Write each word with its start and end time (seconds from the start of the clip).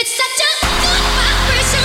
It's 0.00 0.16
such 0.16 0.40
a 0.40 0.48
good 0.64 1.04
vibration. 1.12 1.84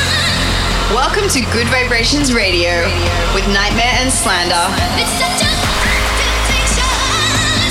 Welcome 0.96 1.27
to 1.35 1.44
Good 1.52 1.67
Vibrations 1.67 2.31
Radio 2.31 2.88
with 3.35 3.44
Nightmare 3.52 3.91
and 3.99 4.07
Slander. 4.07 4.71
It's 4.96 5.12
such 5.20 5.44
a 5.44 5.52
good 5.52 5.99
temptation. 6.15 6.88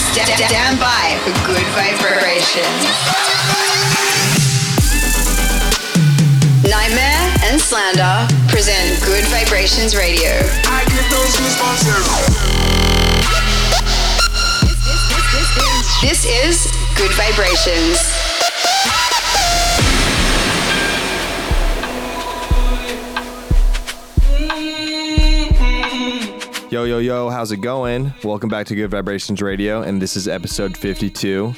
St- 0.04 0.36
stand 0.36 0.76
by 0.76 1.16
for 1.24 1.32
good 1.48 1.64
vibrations. 1.72 2.84
Nightmare 6.68 7.24
and 7.48 7.56
Slander 7.56 8.28
present 8.52 9.00
Good 9.08 9.24
Vibrations 9.32 9.96
Radio. 9.96 10.28
I 10.68 10.84
get 10.92 11.08
those 11.08 11.32
goosebumps 11.40 11.88
This 16.04 16.28
is 16.28 16.68
Good 17.00 17.12
Vibrations. 17.16 18.33
Yo, 26.74 26.82
yo, 26.82 26.98
yo, 26.98 27.30
how's 27.30 27.52
it 27.52 27.58
going? 27.58 28.12
Welcome 28.24 28.48
back 28.48 28.66
to 28.66 28.74
Good 28.74 28.90
Vibrations 28.90 29.40
Radio, 29.40 29.82
and 29.82 30.02
this 30.02 30.16
is 30.16 30.26
episode 30.26 30.76
52. 30.76 31.54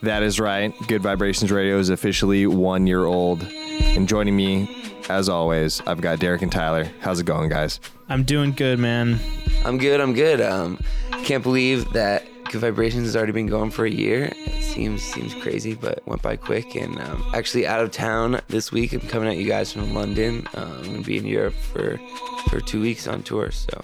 That 0.00 0.22
is 0.22 0.38
right, 0.38 0.72
Good 0.86 1.02
Vibrations 1.02 1.50
Radio 1.50 1.76
is 1.76 1.90
officially 1.90 2.46
one 2.46 2.86
year 2.86 3.04
old. 3.04 3.42
And 3.42 4.06
joining 4.06 4.36
me, 4.36 4.94
as 5.08 5.28
always, 5.28 5.80
I've 5.88 6.00
got 6.00 6.20
Derek 6.20 6.42
and 6.42 6.52
Tyler. 6.52 6.88
How's 7.00 7.18
it 7.18 7.26
going, 7.26 7.48
guys? 7.48 7.80
I'm 8.08 8.22
doing 8.22 8.52
good, 8.52 8.78
man. 8.78 9.18
I'm 9.64 9.76
good. 9.76 10.00
I'm 10.00 10.14
good. 10.14 10.40
Um, 10.40 10.78
can't 11.24 11.42
believe 11.42 11.92
that 11.94 12.24
Good 12.44 12.60
Vibrations 12.60 13.06
has 13.06 13.16
already 13.16 13.32
been 13.32 13.48
going 13.48 13.72
for 13.72 13.84
a 13.86 13.90
year. 13.90 14.32
It 14.36 14.62
seems 14.62 15.02
seems 15.02 15.34
crazy, 15.42 15.74
but 15.74 16.06
went 16.06 16.22
by 16.22 16.36
quick. 16.36 16.76
And 16.76 16.96
um, 17.00 17.28
actually, 17.34 17.66
out 17.66 17.80
of 17.80 17.90
town 17.90 18.40
this 18.46 18.70
week. 18.70 18.92
I'm 18.92 19.00
coming 19.00 19.28
at 19.28 19.36
you 19.36 19.48
guys 19.48 19.72
from 19.72 19.94
London. 19.94 20.46
Uh, 20.54 20.76
I'm 20.78 20.84
gonna 20.84 21.02
be 21.02 21.16
in 21.16 21.26
Europe 21.26 21.54
for 21.54 21.98
for 22.48 22.60
two 22.60 22.80
weeks 22.80 23.08
on 23.08 23.24
tour. 23.24 23.50
So 23.50 23.82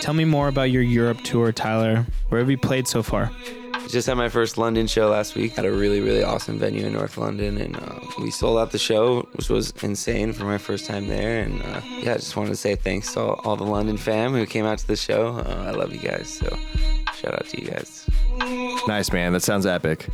Tell 0.00 0.14
me 0.14 0.24
more 0.24 0.48
about 0.48 0.70
your 0.70 0.82
Europe 0.82 1.22
tour, 1.22 1.52
Tyler. 1.52 2.06
Where 2.28 2.40
have 2.40 2.50
you 2.50 2.58
played 2.58 2.86
so 2.86 3.02
far? 3.02 3.30
just 3.88 4.06
had 4.06 4.16
my 4.16 4.28
first 4.28 4.58
London 4.58 4.86
show 4.86 5.08
last 5.08 5.34
week 5.34 5.58
at 5.58 5.64
a 5.64 5.72
really 5.72 6.00
really 6.00 6.22
awesome 6.22 6.58
venue 6.58 6.86
in 6.86 6.92
North 6.92 7.16
London, 7.16 7.58
and 7.58 7.76
uh, 7.76 8.00
we 8.18 8.30
sold 8.30 8.58
out 8.58 8.70
the 8.70 8.78
show, 8.78 9.22
which 9.32 9.48
was 9.48 9.72
insane 9.82 10.32
for 10.32 10.44
my 10.44 10.58
first 10.58 10.86
time 10.86 11.08
there. 11.08 11.42
And 11.42 11.62
uh, 11.62 11.80
yeah, 11.84 12.12
I 12.12 12.16
just 12.16 12.36
wanted 12.36 12.50
to 12.50 12.56
say 12.56 12.74
thanks 12.74 13.14
to 13.14 13.20
all, 13.20 13.40
all 13.44 13.56
the 13.56 13.64
London 13.64 13.96
fam 13.96 14.32
who 14.32 14.44
came 14.46 14.66
out 14.66 14.78
to 14.78 14.86
the 14.86 14.96
show. 14.96 15.28
Uh, 15.28 15.64
I 15.66 15.70
love 15.70 15.92
you 15.92 16.00
guys. 16.00 16.28
So 16.28 16.56
shout 17.14 17.34
out 17.34 17.46
to 17.46 17.60
you 17.60 17.70
guys. 17.70 18.08
Nice, 18.86 19.12
man. 19.12 19.32
That 19.32 19.42
sounds 19.42 19.66
epic. 19.66 20.06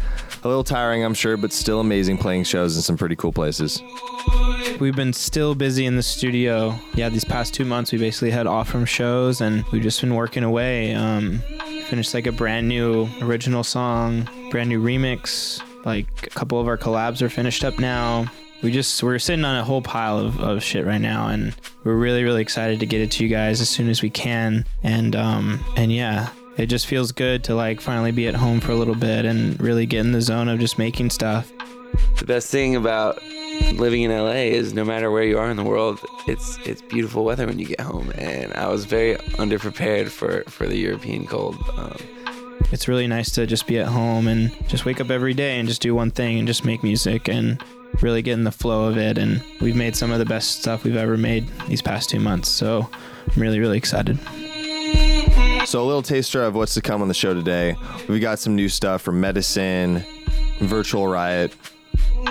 A 0.43 0.49
little 0.49 0.65
tiring, 0.65 1.05
I'm 1.05 1.15
sure, 1.15 1.37
but 1.37 1.53
still 1.53 1.81
amazing 1.81 2.19
playing 2.19 2.45
shows 2.45 2.77
in 2.77 2.83
some 2.83 2.97
pretty 2.97 3.17
cool 3.17 3.33
places. 3.33 3.83
We've 4.81 4.97
been 4.97 5.13
still 5.13 5.55
busy 5.55 5.87
in 5.87 5.97
the 5.97 6.03
studio. 6.03 6.75
Yeah, 6.95 7.09
these 7.09 7.25
past 7.25 7.55
two 7.55 7.65
months 7.65 7.93
we 7.93 7.99
basically 7.99 8.31
had 8.31 8.47
off 8.47 8.69
from 8.69 8.85
shows 8.85 9.41
and 9.41 9.65
we've 9.67 9.83
just 9.83 10.01
been 10.01 10.15
working 10.15 10.43
away. 10.43 10.95
Um, 10.95 11.41
finished 11.87 12.15
like 12.15 12.27
a 12.27 12.33
brand 12.33 12.69
new 12.69 13.09
original 13.21 13.63
song, 13.63 14.29
brand 14.51 14.69
new 14.69 14.83
remix. 14.83 15.63
Like 15.85 16.27
a 16.27 16.31
couple 16.31 16.61
of 16.61 16.67
our 16.67 16.79
collabs 16.79 17.23
are 17.23 17.29
finished 17.29 17.65
up 17.65 17.79
now. 17.79 18.27
We 18.63 18.73
just 18.73 19.03
we're 19.03 19.19
sitting 19.19 19.45
on 19.45 19.57
a 19.57 19.65
whole 19.65 19.83
pile 19.83 20.19
of, 20.19 20.41
of 20.41 20.63
shit 20.63 20.87
right 20.87 21.01
now 21.01 21.29
and 21.29 21.55
we're 21.85 21.97
really 21.97 22.25
really 22.25 22.41
excited 22.41 22.81
to 22.81 22.87
get 22.87 23.03
it 23.03 23.11
to 23.13 23.23
you 23.23 23.29
guys 23.29 23.61
as 23.61 23.69
soon 23.69 23.89
as 23.89 24.03
we 24.03 24.11
can. 24.11 24.65
And 24.83 25.15
um 25.15 25.65
and 25.77 25.93
yeah, 25.93 26.31
it 26.57 26.67
just 26.67 26.87
feels 26.87 27.13
good 27.13 27.45
to 27.45 27.55
like 27.55 27.81
finally 27.81 28.13
be 28.13 28.27
at 28.27 28.35
home 28.35 28.61
for 28.61 28.73
a 28.73 28.77
little 28.77 28.95
bit 28.95 29.25
and 29.25 29.61
really 29.61 29.87
get 29.87 30.01
in 30.01 30.13
the 30.13 30.21
zone 30.21 30.49
of 30.49 30.59
just 30.59 30.79
making 30.79 31.11
stuff. 31.11 31.51
The 32.19 32.27
best 32.27 32.51
thing 32.51 32.77
about 32.77 33.23
living 33.75 34.03
in 34.03 34.11
LA 34.11 34.51
is 34.51 34.75
no 34.75 34.85
matter 34.85 35.11
where 35.11 35.25
you 35.25 35.39
are 35.39 35.51
in 35.51 35.57
the 35.57 35.65
world, 35.65 36.01
it's 36.27 36.59
it's 36.67 36.83
beautiful 36.83 37.25
weather 37.25 37.47
when 37.47 37.59
you 37.59 37.67
get 37.67 37.81
home. 37.81 38.13
And 38.17 38.53
I 38.55 38.69
was 38.69 38.85
very 38.85 39.17
underprepared 39.37 40.09
for 40.09 40.45
for 40.49 40.67
the 40.67 40.77
European 40.77 41.27
cold. 41.27 41.57
Um, 41.77 41.97
it's 42.73 42.89
really 42.89 43.07
nice 43.07 43.31
to 43.33 43.47
just 43.47 43.67
be 43.67 43.79
at 43.79 43.87
home 43.87 44.27
and 44.27 44.51
just 44.69 44.85
wake 44.85 45.01
up 45.01 45.11
every 45.11 45.35
day 45.35 45.59
and 45.59 45.69
just 45.69 45.83
do 45.83 45.95
one 45.95 46.11
thing 46.11 46.39
and 46.39 46.47
just 46.47 46.65
make 46.65 46.83
music 46.83 47.29
and 47.29 47.63
really 48.01 48.23
get 48.23 48.33
in 48.33 48.45
the 48.45 48.53
flow 48.53 48.89
of 48.89 48.97
it. 48.97 49.19
And 49.19 49.43
we've 49.61 49.77
made 49.77 49.95
some 49.95 50.11
of 50.11 50.19
the 50.19 50.25
best 50.25 50.61
stuff 50.61 50.83
we've 50.83 50.97
ever 50.97 51.17
made 51.17 51.47
these 51.69 51.83
past 51.83 52.11
two 52.11 52.19
months. 52.21 52.51
So 52.51 52.89
I'm 53.29 53.43
really, 53.43 53.61
really 53.61 53.79
excited. 53.79 54.19
So, 55.65 55.83
a 55.83 55.87
little 55.87 56.03
taster 56.03 56.43
of 56.43 56.55
what's 56.55 56.75
to 56.75 56.83
come 56.83 57.01
on 57.01 57.09
the 57.09 57.15
show 57.15 57.33
today. 57.33 57.75
We've 58.07 58.21
got 58.21 58.39
some 58.39 58.55
new 58.55 58.69
stuff 58.69 59.01
from 59.01 59.21
Medasin, 59.21 60.05
Virtual 60.59 61.09
Riot, 61.09 61.55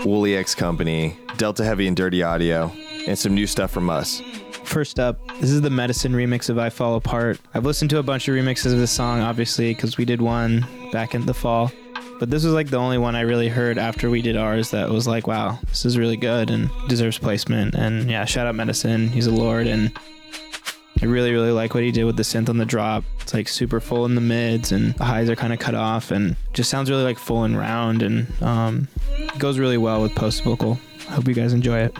Woolly 0.06 0.38
X 0.38 0.54
Company, 0.54 1.18
Delta 1.38 1.64
Heavy 1.64 1.88
and 1.88 1.98
Dirty 1.98 2.22
Audio, 2.22 2.72
and 3.08 3.18
some 3.18 3.34
new 3.34 3.48
stuff 3.48 3.72
from 3.72 3.90
us. 3.90 4.22
First 4.64 5.00
up, 5.00 5.20
this 5.40 5.50
is 5.50 5.62
the 5.62 5.70
Medasin 5.70 6.12
remix 6.12 6.50
of 6.50 6.60
I 6.60 6.70
Fall 6.70 6.96
Apart. 6.96 7.40
I've 7.54 7.66
listened 7.66 7.90
to 7.90 7.98
a 7.98 8.04
bunch 8.04 8.28
of 8.28 8.36
remixes 8.36 8.72
of 8.72 8.80
this 8.80 8.92
song, 8.92 9.20
obviously, 9.20 9.74
because 9.74 9.98
we 9.98 10.06
did 10.06 10.22
one 10.22 10.66
back 10.92 11.16
in 11.16 11.26
the 11.26 11.34
fall. 11.34 11.72
But 12.20 12.30
this 12.30 12.44
was 12.44 12.54
like 12.54 12.70
the 12.70 12.78
only 12.78 13.00
one 13.00 13.16
I 13.16 13.22
really 13.22 13.50
heard 13.50 13.78
after 13.78 14.10
we 14.10 14.22
did 14.22 14.38
ours 14.38 14.72
that 14.72 14.90
was 14.90 15.08
like, 15.08 15.26
wow, 15.28 15.60
this 15.68 15.86
is 15.86 15.98
really 15.98 16.18
good 16.18 16.52
and 16.52 16.70
deserves 16.88 17.18
placement. 17.18 17.74
And 17.74 18.10
yeah, 18.10 18.26
shout 18.26 18.46
out 18.46 18.56
Medasin. 18.56 19.10
He's 19.10 19.28
a 19.28 19.32
lord. 19.32 19.68
And 19.68 19.92
I 21.04 21.06
really, 21.06 21.34
really 21.34 21.52
like 21.52 21.74
what 21.74 21.84
he 21.84 21.92
did 21.92 22.06
with 22.06 22.16
the 22.16 22.24
synth 22.24 22.48
on 22.48 22.60
the 22.60 22.66
drop. 22.66 23.04
It's 23.20 23.34
like 23.34 23.50
super 23.50 23.82
full 23.82 24.06
in 24.06 24.16
the 24.16 24.22
mids 24.22 24.72
and 24.72 24.94
the 24.94 25.04
highs 25.04 25.30
are 25.30 25.36
kind 25.36 25.52
of 25.52 25.60
cut 25.60 25.76
off 25.76 26.12
and 26.12 26.38
just 26.54 26.70
sounds 26.70 26.90
really 26.90 27.04
like 27.04 27.20
full 27.20 27.44
and 27.44 27.58
round. 27.58 28.02
And 28.02 28.26
um, 28.42 28.88
goes 29.38 29.60
really 29.60 29.78
well 29.78 30.02
with 30.02 30.16
post 30.16 30.46
vocal. 30.46 30.80
Hope 31.10 31.28
you 31.28 31.34
guys 31.34 31.52
enjoy 31.52 31.80
it. 31.80 31.98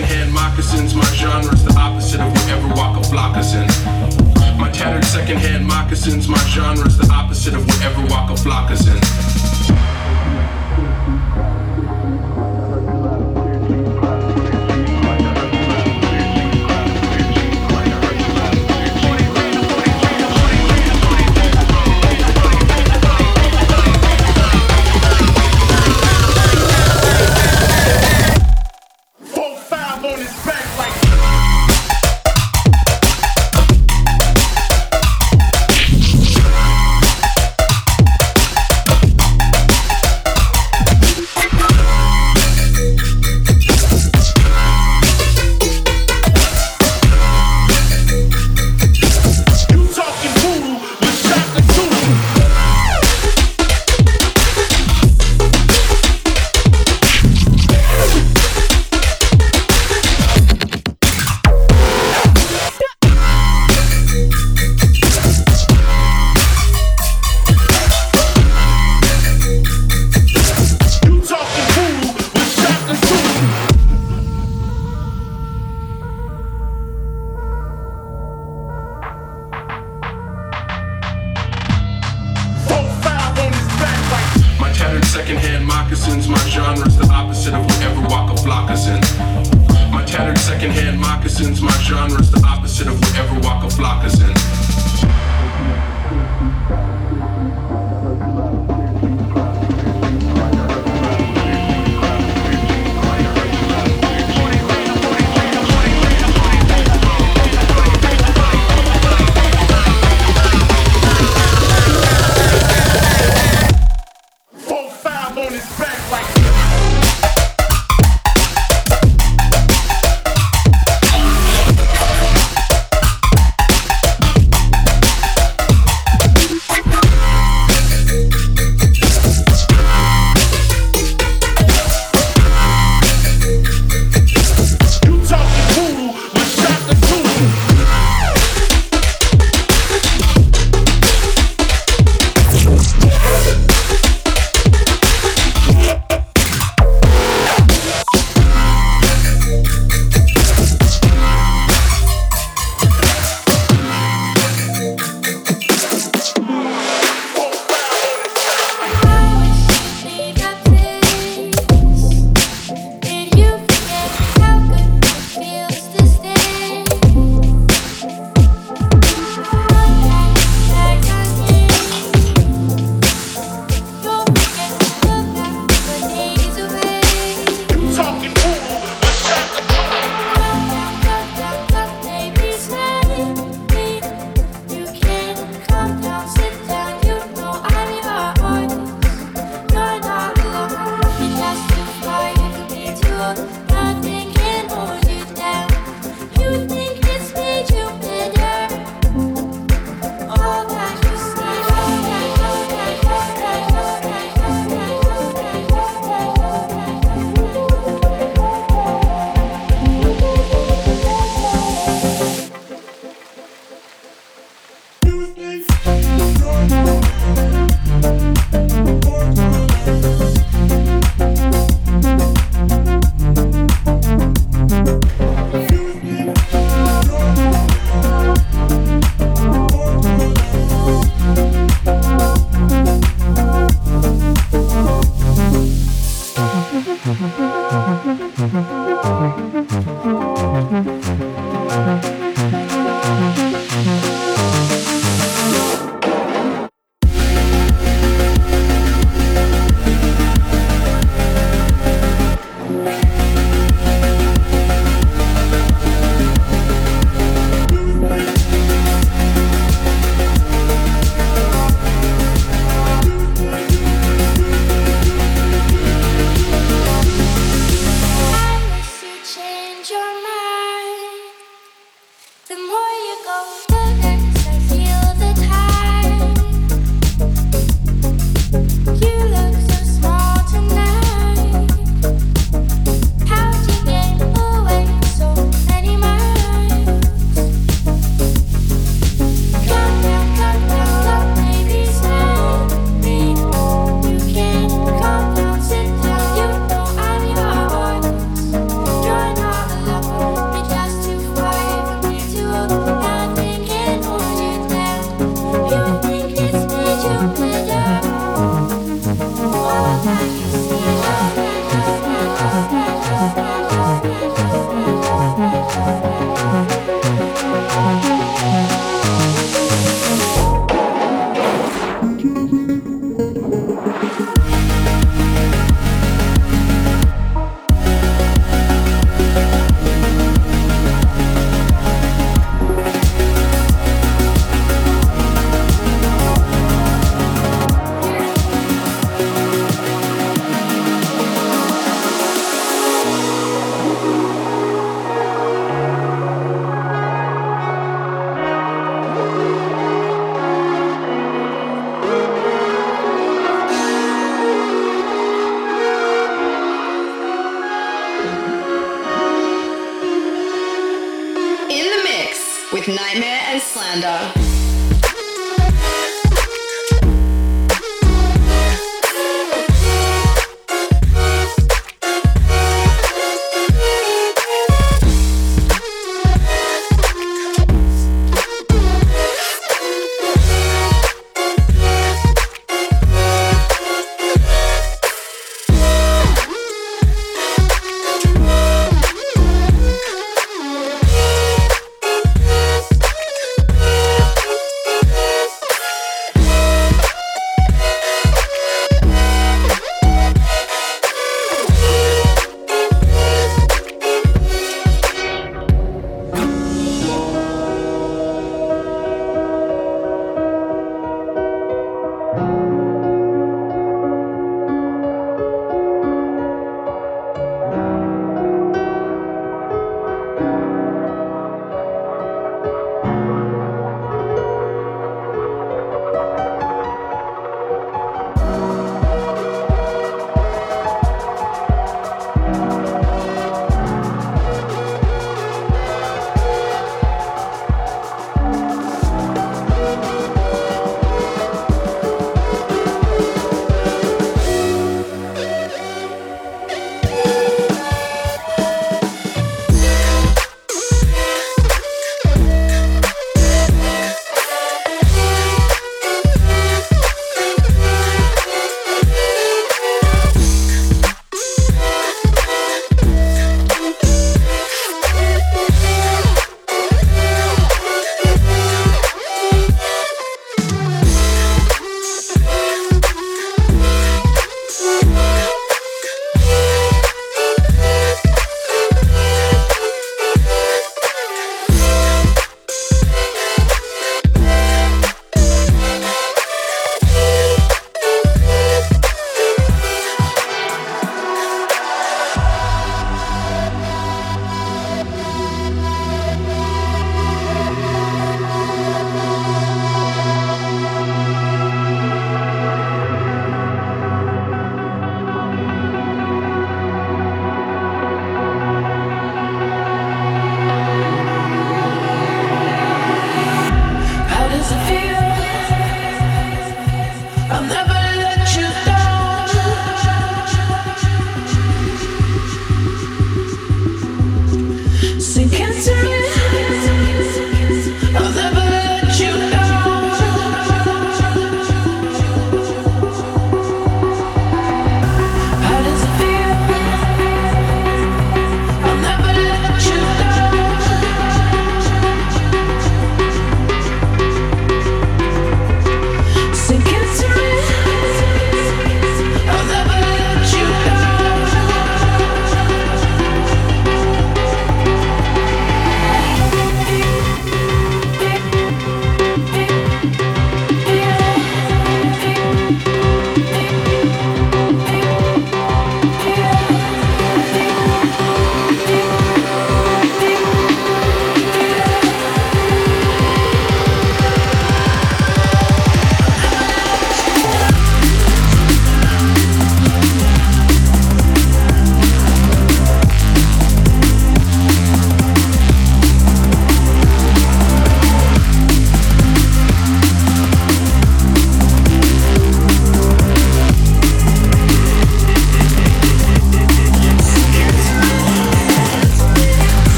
secondhand 0.00 0.32
moccasins. 0.32 0.94
My 0.94 1.04
genre 1.12 1.52
is 1.52 1.64
the 1.64 1.78
opposite 1.78 2.20
of 2.20 2.32
whatever 2.32 2.68
walk 2.74 2.96
a 2.96 3.08
in. 3.54 3.66
My 4.58 4.70
tattered 4.72 5.04
secondhand 5.04 5.66
moccasins. 5.66 6.26
My 6.26 6.38
genre 6.48 6.86
is 6.86 6.96
the 6.96 7.10
opposite 7.12 7.54
of 7.54 7.66
whatever 7.66 8.06
walk 8.06 8.30
a 8.30 8.42
in. 8.86 9.39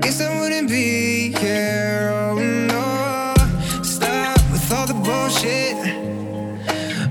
guess 0.00 0.20
I 0.20 0.40
wouldn't 0.40 0.68
be 0.68 1.32
here. 1.38 2.10
Oh 2.12 2.38
no, 2.38 3.34
stop 3.82 4.40
with 4.50 4.72
all 4.72 4.86
the 4.86 4.94
bullshit. 4.94 5.76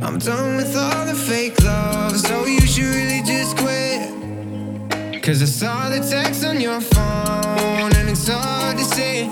I'm 0.01 0.17
done 0.17 0.57
with 0.57 0.75
all 0.75 1.05
the 1.05 1.13
fake 1.13 1.61
love, 1.63 2.17
so 2.17 2.45
you 2.45 2.61
should 2.61 2.85
really 2.95 3.21
just 3.23 3.57
quit. 3.57 5.21
Cause 5.21 5.41
I 5.41 5.45
saw 5.45 5.89
the 5.89 5.99
text 5.99 6.43
on 6.43 6.59
your 6.59 6.81
phone, 6.81 7.91
and 7.95 8.09
it's 8.09 8.27
hard 8.27 8.77
to 8.77 8.83
say. 8.83 9.29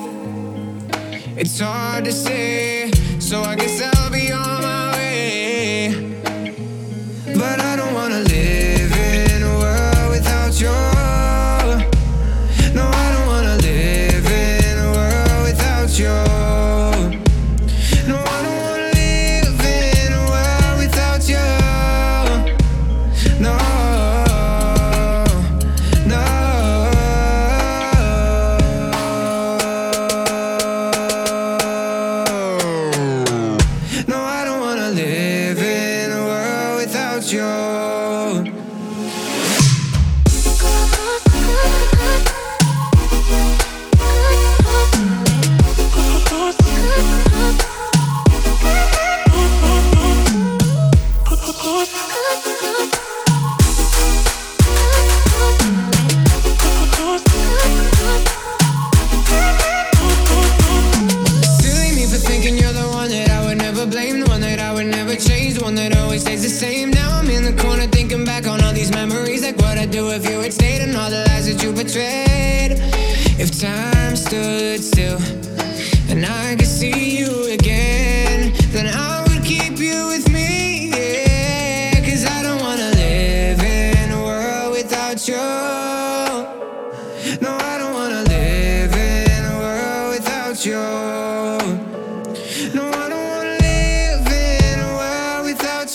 It's 1.36 1.60
hard 1.60 2.06
to 2.06 2.12
say, 2.12 2.92
so 3.20 3.42
I 3.42 3.56
guess 3.56 3.82
I. 3.82 3.97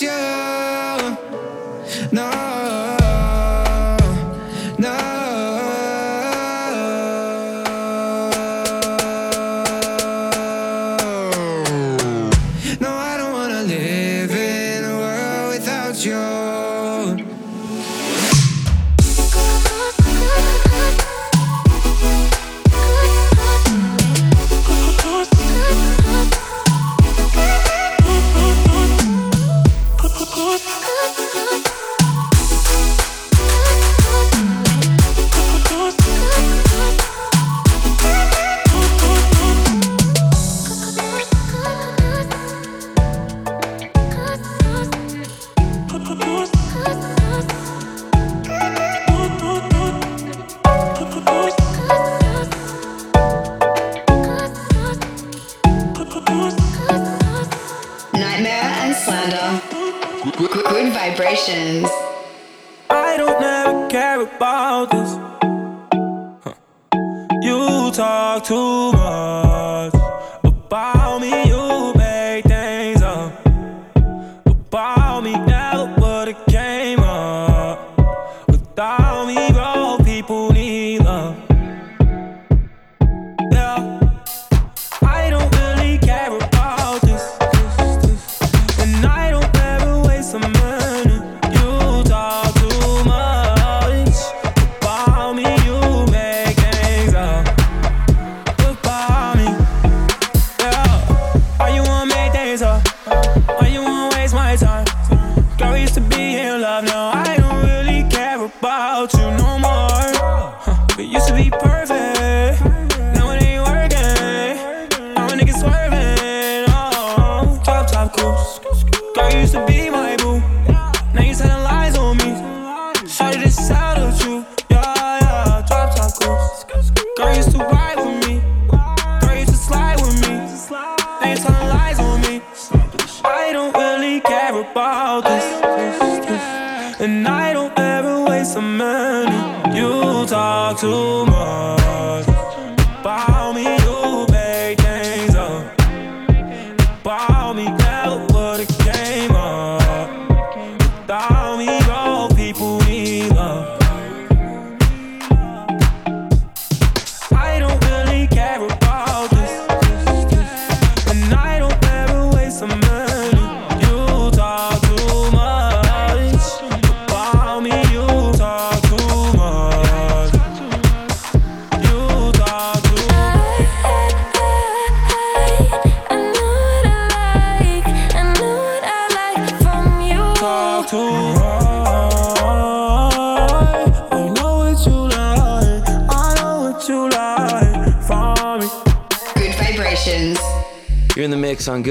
you. 0.01 1.17
No. 2.11 2.62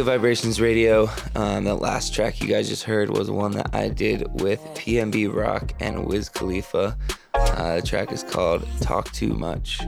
Good 0.03 0.07
Vibrations 0.07 0.61
Radio. 0.61 1.09
Um, 1.37 1.65
last 1.67 2.13
track 2.13 2.41
you 2.41 2.49
guys 2.49 2.69
just 2.69 2.83
heard 2.83 3.09
was 3.17 3.31
one 3.31 3.53
that 3.53 3.73
I 3.73 3.89
did 3.89 4.27
with 4.43 4.59
PnB 4.75 5.33
Rock 5.33 5.75
and 5.79 6.07
Wiz 6.07 6.29
Khalifa. 6.29 6.99
Uh, 7.35 7.77
the 7.77 7.83
track 7.83 8.11
is 8.11 8.25
called 8.25 8.67
Talk 8.81 9.13
Too 9.13 9.33
Much. 9.33 9.81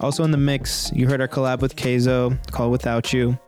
Also 0.00 0.24
in 0.24 0.30
the 0.30 0.38
mix, 0.38 0.90
you 0.94 1.06
heard 1.06 1.20
our 1.20 1.28
collab 1.28 1.60
with 1.60 1.76
Kayzo 1.76 2.38
called 2.50 2.72
Without 2.72 3.12
You, 3.12 3.38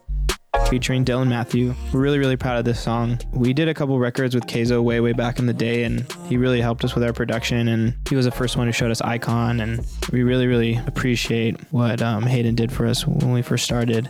featuring 0.69 1.07
Dylan 1.07 1.29
Matthew. 1.29 1.75
We're 1.91 2.01
really, 2.01 2.19
really 2.19 2.37
proud 2.37 2.59
of 2.59 2.67
this 2.67 2.79
song. 2.79 3.19
We 3.33 3.55
did 3.55 3.67
a 3.67 3.73
couple 3.73 3.99
records 3.99 4.35
with 4.35 4.45
Kayzo 4.45 4.83
way, 4.83 5.01
way 5.01 5.15
back 5.15 5.39
in 5.39 5.47
the 5.47 5.55
day, 5.55 5.85
and 5.85 6.07
he 6.27 6.37
really 6.37 6.61
helped 6.61 6.85
us 6.85 6.95
with 6.95 7.03
our 7.03 7.15
production. 7.15 7.69
And 7.69 7.97
he 8.11 8.15
was 8.15 8.27
the 8.27 8.31
first 8.31 8.59
one 8.59 8.67
who 8.67 8.75
showed 8.75 8.91
us 8.91 9.01
Icon, 9.01 9.61
and 9.61 9.87
we 10.13 10.23
really, 10.23 10.47
really 10.47 10.77
appreciate 10.87 11.59
what 11.73 12.03
um, 12.03 12.25
Hayden 12.25 12.57
did 12.57 12.71
for 12.71 12.85
us 12.85 13.07
when 13.07 13.33
we 13.33 13.41
first 13.41 13.65
started. 13.65 14.07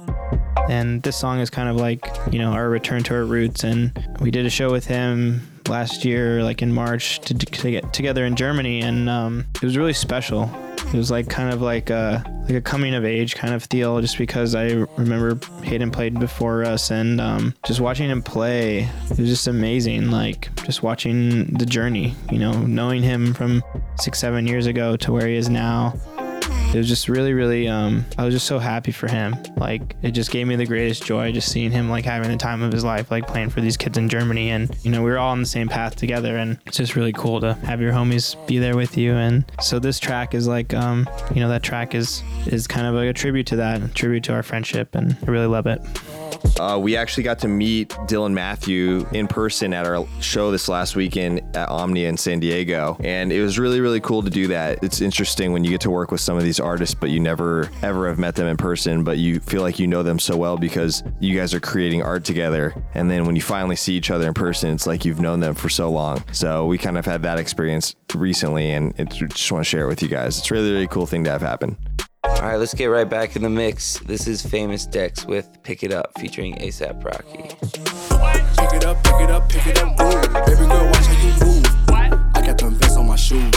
And 0.70 1.02
this 1.02 1.16
song 1.16 1.40
is 1.40 1.50
kind 1.50 1.68
of 1.68 1.74
like, 1.74 2.06
you 2.30 2.38
know, 2.38 2.52
our 2.52 2.70
return 2.70 3.02
to 3.02 3.14
our 3.14 3.24
roots. 3.24 3.64
And 3.64 3.90
we 4.20 4.30
did 4.30 4.46
a 4.46 4.50
show 4.50 4.70
with 4.70 4.86
him 4.86 5.42
last 5.68 6.04
year, 6.04 6.44
like 6.44 6.62
in 6.62 6.72
March, 6.72 7.18
to, 7.22 7.34
to 7.34 7.70
get 7.72 7.92
together 7.92 8.24
in 8.24 8.36
Germany, 8.36 8.80
and 8.80 9.10
um, 9.10 9.46
it 9.56 9.62
was 9.62 9.76
really 9.76 9.92
special. 9.92 10.48
It 10.78 10.94
was 10.94 11.10
like 11.10 11.28
kind 11.28 11.52
of 11.52 11.60
like 11.60 11.90
a 11.90 12.24
like 12.44 12.54
a 12.54 12.60
coming 12.60 12.94
of 12.94 13.04
age 13.04 13.34
kind 13.34 13.52
of 13.52 13.68
deal, 13.68 14.00
just 14.00 14.16
because 14.16 14.54
I 14.54 14.86
remember 14.96 15.38
Hayden 15.64 15.90
played 15.90 16.20
before 16.20 16.64
us, 16.64 16.92
and 16.92 17.20
um, 17.20 17.52
just 17.66 17.80
watching 17.80 18.08
him 18.08 18.22
play, 18.22 18.88
it 19.10 19.18
was 19.18 19.28
just 19.28 19.48
amazing. 19.48 20.12
Like 20.12 20.54
just 20.64 20.84
watching 20.84 21.46
the 21.46 21.66
journey, 21.66 22.14
you 22.30 22.38
know, 22.38 22.52
knowing 22.52 23.02
him 23.02 23.34
from 23.34 23.62
six, 23.96 24.20
seven 24.20 24.46
years 24.46 24.66
ago 24.66 24.96
to 24.98 25.12
where 25.12 25.26
he 25.26 25.34
is 25.34 25.48
now 25.48 25.94
it 26.72 26.76
was 26.76 26.88
just 26.88 27.08
really 27.08 27.32
really 27.32 27.66
um 27.66 28.04
i 28.16 28.24
was 28.24 28.32
just 28.32 28.46
so 28.46 28.58
happy 28.58 28.92
for 28.92 29.08
him. 29.08 29.36
Like 29.56 29.96
it 30.02 30.12
just 30.12 30.30
gave 30.30 30.46
me 30.46 30.56
the 30.56 30.66
greatest 30.66 31.04
joy 31.04 31.32
just 31.32 31.50
seeing 31.50 31.70
him 31.70 31.90
like 31.90 32.04
having 32.04 32.30
the 32.30 32.36
time 32.36 32.62
of 32.62 32.72
his 32.72 32.84
life 32.84 33.10
like 33.10 33.26
playing 33.26 33.50
for 33.50 33.60
these 33.60 33.76
kids 33.76 33.98
in 33.98 34.08
germany. 34.08 34.50
And 34.50 34.74
you 34.82 34.90
know 34.90 35.02
we 35.02 35.10
were 35.10 35.18
all 35.18 35.32
on 35.32 35.40
the 35.40 35.46
same 35.46 35.68
path 35.68 35.96
together. 35.96 36.36
And 36.36 36.58
it's 36.66 36.76
just 36.76 36.96
really 36.96 37.12
cool 37.12 37.40
to 37.40 37.54
have 37.54 37.80
your 37.80 37.92
homies 37.92 38.34
be 38.46 38.58
there 38.58 38.76
with 38.76 38.96
you. 38.96 39.14
And 39.14 39.44
so 39.60 39.78
this 39.78 39.98
track 39.98 40.34
is 40.34 40.46
like 40.46 40.72
um 40.74 41.08
you 41.34 41.40
know 41.40 41.48
that 41.48 41.62
track 41.62 41.94
is 41.94 42.22
is 42.46 42.66
kind 42.66 42.86
of 42.86 42.94
like 42.94 43.08
a 43.08 43.12
tribute 43.12 43.46
to 43.48 43.56
that 43.56 43.82
a 43.82 43.88
tribute 43.88 44.24
to 44.24 44.32
our 44.32 44.42
friendship. 44.42 44.94
And 44.94 45.16
i 45.26 45.30
really 45.30 45.46
love 45.46 45.66
it 45.66 45.80
Uh, 46.58 46.78
we 46.78 46.96
actually 46.96 47.22
got 47.22 47.38
to 47.40 47.48
meet 47.48 47.90
Dylan 48.06 48.32
Matthew 48.32 49.06
in 49.12 49.26
person 49.26 49.72
at 49.72 49.86
our 49.86 50.06
show 50.20 50.50
this 50.50 50.68
last 50.68 50.96
weekend 50.96 51.40
at 51.56 51.68
Omnia 51.68 52.08
in 52.08 52.16
San 52.16 52.40
Diego. 52.40 52.96
And 53.00 53.32
it 53.32 53.42
was 53.42 53.58
really, 53.58 53.80
really 53.80 54.00
cool 54.00 54.22
to 54.22 54.30
do 54.30 54.46
that. 54.48 54.82
It's 54.82 55.00
interesting 55.00 55.52
when 55.52 55.64
you 55.64 55.70
get 55.70 55.80
to 55.82 55.90
work 55.90 56.10
with 56.10 56.20
some 56.20 56.36
of 56.36 56.42
these 56.42 56.60
artists, 56.60 56.94
but 56.94 57.10
you 57.10 57.20
never 57.20 57.70
ever 57.82 58.08
have 58.08 58.18
met 58.18 58.34
them 58.34 58.46
in 58.46 58.56
person, 58.56 59.04
but 59.04 59.18
you 59.18 59.40
feel 59.40 59.62
like 59.62 59.78
you 59.78 59.86
know 59.86 60.02
them 60.02 60.18
so 60.18 60.36
well 60.36 60.56
because 60.56 61.02
you 61.18 61.36
guys 61.36 61.54
are 61.54 61.60
creating 61.60 62.02
art 62.02 62.24
together. 62.24 62.74
And 62.94 63.10
then 63.10 63.26
when 63.26 63.36
you 63.36 63.42
finally 63.42 63.76
see 63.76 63.94
each 63.94 64.10
other 64.10 64.28
in 64.28 64.34
person, 64.34 64.70
it's 64.70 64.86
like 64.86 65.04
you've 65.04 65.20
known 65.20 65.40
them 65.40 65.54
for 65.54 65.68
so 65.68 65.90
long. 65.90 66.22
So 66.32 66.66
we 66.66 66.78
kind 66.78 66.98
of 66.98 67.04
had 67.04 67.22
that 67.22 67.38
experience 67.38 67.94
recently 68.14 68.70
and 68.70 68.98
it, 68.98 69.10
just 69.10 69.50
want 69.52 69.64
to 69.64 69.68
share 69.68 69.84
it 69.84 69.88
with 69.88 70.02
you 70.02 70.08
guys. 70.08 70.38
It's 70.38 70.50
really, 70.50 70.72
really 70.72 70.88
cool 70.88 71.06
thing 71.06 71.24
to 71.24 71.30
have 71.30 71.42
happen. 71.42 71.76
All 72.30 72.46
right, 72.46 72.56
let's 72.56 72.72
get 72.72 72.86
right 72.86 73.08
back 73.08 73.36
in 73.36 73.42
the 73.42 73.50
mix. 73.50 73.98
This 74.00 74.26
is 74.26 74.40
Famous 74.44 74.86
Dex 74.86 75.26
with 75.26 75.62
Pick 75.62 75.82
It 75.82 75.92
Up 75.92 76.10
featuring 76.18 76.54
ASAP 76.56 77.04
Rocky. 77.04 77.42
Pick 78.56 78.72
it 78.72 78.84
up, 78.86 79.02
pick 79.04 79.20
it 79.20 79.30
up, 79.30 79.48
pick 79.48 79.66
it 79.66 79.78
up, 79.78 79.96
boom. 79.96 80.20
Baby 80.46 80.66
girl, 80.66 80.86
watch 80.86 81.06
how 81.06 81.26
you 81.26 81.32
move. 81.44 81.66
I 82.34 82.42
got 82.46 82.56
them 82.58 82.74
vests 82.76 82.96
on 82.96 83.06
my 83.06 83.16
shoes. 83.16 83.52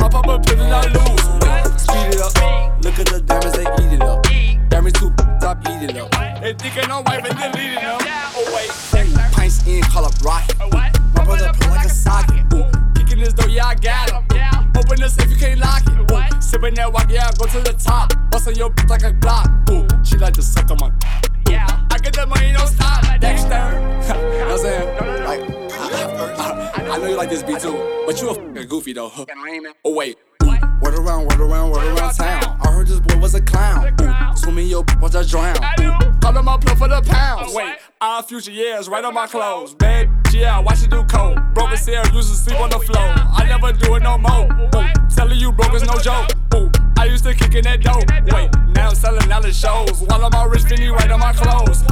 Pop 0.00 0.14
a 0.14 0.38
pill 0.38 0.60
and 0.60 0.72
I 0.72 0.86
lose. 0.88 1.82
Speed 1.82 2.14
it 2.14 2.20
up. 2.20 2.32
Look 2.82 2.98
at 2.98 3.06
the 3.06 3.20
diamonds, 3.20 3.56
they 3.56 3.66
eat 3.84 3.92
it 3.92 4.02
up. 4.02 4.22
Diamonds 4.70 4.98
too, 4.98 5.12
stop. 5.38 5.62
They 5.62 6.54
thinking 6.54 6.90
I'm 6.90 7.04
deleting 7.04 7.74
them. 7.74 7.98
Oh 8.38 8.52
wait, 8.54 8.70
pints 9.32 9.66
in, 9.66 9.82
call 9.82 10.04
up 10.04 10.14
Rocky. 10.22 10.54
My 10.70 10.90
brother 11.24 11.52
like 11.68 11.84
a 11.84 11.88
socket. 11.90 12.46
Kicking 13.16 13.32
this 13.32 13.44
door, 13.44 13.48
yeah 13.48 13.66
I 13.66 13.74
got 13.74 14.10
him. 14.10 14.72
Open 14.76 15.00
the 15.00 15.08
safe, 15.08 15.30
you 15.30 15.36
can't 15.36 15.58
lock 15.58 15.82
it. 15.86 16.12
Ooh. 16.12 16.40
Sipping 16.42 16.74
that 16.74 16.92
walk, 16.92 17.10
yeah, 17.10 17.30
go 17.38 17.46
to 17.46 17.60
the 17.60 17.72
top. 17.72 18.12
Bust 18.30 18.46
on 18.46 18.54
your 18.54 18.68
bitch 18.68 18.90
like 18.90 19.04
a 19.04 19.12
Glock. 19.14 19.70
Ooh. 19.70 20.04
She 20.04 20.18
like 20.18 20.34
to 20.34 20.42
suck 20.42 20.70
on 20.70 20.76
my. 20.78 20.92
Yeah, 21.48 21.86
I 21.90 21.96
get 21.96 22.12
the 22.12 22.26
money, 22.26 22.52
don't 22.52 22.68
stop. 22.68 23.02
Dexter. 23.18 23.48
you 23.48 24.20
know 24.20 24.44
what 24.44 24.52
I'm 24.52 24.58
saying? 24.58 25.24
Like, 25.24 25.70
I, 25.72 26.72
I, 26.90 26.94
I 26.94 26.98
know 26.98 27.06
you 27.06 27.16
like 27.16 27.30
this 27.30 27.42
beat 27.42 27.58
too, 27.60 28.04
but 28.04 28.20
you 28.20 28.28
a 28.28 28.34
fucking 28.34 28.68
goofy 28.68 28.92
though. 28.92 29.10
Oh 29.82 29.94
wait. 29.94 30.18
What? 30.42 30.60
Word 30.82 30.94
around, 30.98 31.26
word 31.26 31.40
around, 31.40 31.70
word 31.70 31.98
around 31.98 32.12
town. 32.12 32.60
I 32.62 32.70
heard 32.70 32.86
this 32.86 33.00
boy 33.00 33.18
was 33.18 33.34
a 33.34 33.40
clown. 33.40 33.94
Ooh, 34.02 34.36
swimming 34.36 34.66
your 34.66 34.84
watch 35.00 35.14
I 35.14 35.24
drown. 35.24 35.56
Ooh, 35.80 36.18
call 36.20 36.36
him 36.36 36.48
up, 36.48 36.60
plug 36.60 36.76
for 36.76 36.88
the 36.88 37.00
pounds. 37.00 37.54
Wait, 37.54 37.76
our 37.98 38.22
future 38.22 38.52
years 38.52 38.90
right 38.90 39.02
on 39.02 39.14
my 39.14 39.26
clothes. 39.26 39.74
Bad 39.74 40.15
yeah, 40.40 40.58
watch 40.58 40.82
it 40.82 40.90
do 40.90 41.04
coke? 41.04 41.08
cold. 41.08 41.54
Broken 41.54 41.76
cell, 41.76 42.04
used 42.12 42.30
to 42.30 42.36
sleep 42.36 42.60
on 42.60 42.70
the 42.70 42.78
floor. 42.78 42.98
I 42.98 43.44
never 43.46 43.72
do 43.72 43.94
it 43.96 44.02
no 44.02 44.18
more. 44.18 44.48
Ooh, 44.74 45.08
telling 45.14 45.38
you 45.38 45.52
broke 45.52 45.74
is 45.74 45.84
no 45.84 45.98
joke. 45.98 46.30
Ooh, 46.54 46.70
I 46.98 47.06
used 47.06 47.24
to 47.24 47.34
kick 47.34 47.54
in 47.54 47.64
that 47.64 47.82
dope. 47.82 48.08
Wait, 48.32 48.50
now 48.74 48.88
I'm 48.88 48.94
selling 48.94 49.30
out 49.30 49.42
the 49.42 49.52
shows. 49.52 50.02
While 50.08 50.24
I'm 50.24 50.34
all 50.34 50.48
rich, 50.48 50.62
Fendi 50.62 50.90
right 50.90 51.10
on 51.10 51.20
my 51.20 51.32
clothes. 51.32 51.82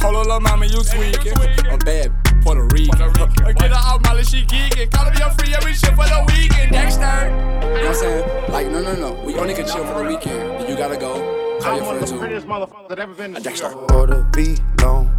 Hold 0.00 0.16
on, 0.16 0.24
little 0.24 0.40
mama, 0.40 0.66
you 0.66 0.82
tweaking. 0.82 1.36
I'm 1.70 1.78
bad. 1.80 2.12
Puerto 2.42 2.64
Rican. 2.72 3.00
Uh, 3.00 3.52
get 3.52 3.70
her 3.70 3.74
out, 3.74 4.04
Molly, 4.04 4.24
she 4.24 4.44
geeking. 4.44 4.90
Call 4.90 5.10
me 5.10 5.16
a 5.22 5.30
free 5.30 5.54
every 5.54 5.72
shit 5.72 5.94
for 5.94 6.04
the 6.04 6.24
weekend. 6.28 6.72
Next 6.72 6.96
Dexter. 6.96 7.26
You 7.26 7.30
know 7.30 7.72
what 7.72 7.86
I'm 7.86 7.94
saying? 7.94 8.52
Like, 8.52 8.66
no, 8.68 8.82
no, 8.82 8.94
no. 8.94 9.24
We 9.24 9.34
only 9.36 9.54
can 9.54 9.66
chill 9.66 9.84
for 9.86 10.02
the 10.02 10.08
weekend. 10.08 10.68
You 10.68 10.76
gotta 10.76 10.96
go. 10.96 11.58
Call 11.60 11.76
your 11.76 11.84
friend 11.84 12.06
too. 12.06 12.46
motherfucker 12.46 12.88
that 12.88 12.98
ever 12.98 13.14
been 13.14 13.34
to 13.34 13.40
Dexter. 13.40 13.72
Order 13.94 14.24
be 14.32 14.56
long. 14.82 15.10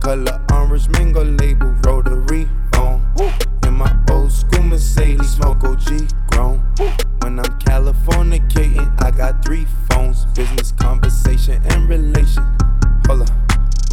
Color 0.00 0.40
orange 0.50 0.88
mango 0.88 1.22
label 1.22 1.74
rotary 1.84 2.48
phone. 2.72 3.02
In 3.66 3.74
my 3.74 3.94
old 4.10 4.32
school 4.32 4.62
Mercedes, 4.62 5.32
smoke 5.32 5.62
OG 5.62 6.08
grown. 6.30 6.58
When 7.20 7.38
I'm 7.38 7.58
Californicating, 7.60 8.90
I 9.02 9.10
got 9.10 9.44
three 9.44 9.66
phones. 9.90 10.24
Business, 10.34 10.72
conversation, 10.72 11.62
and 11.68 11.86
relation. 11.86 12.42
Hold 13.08 13.22
up, 13.22 13.30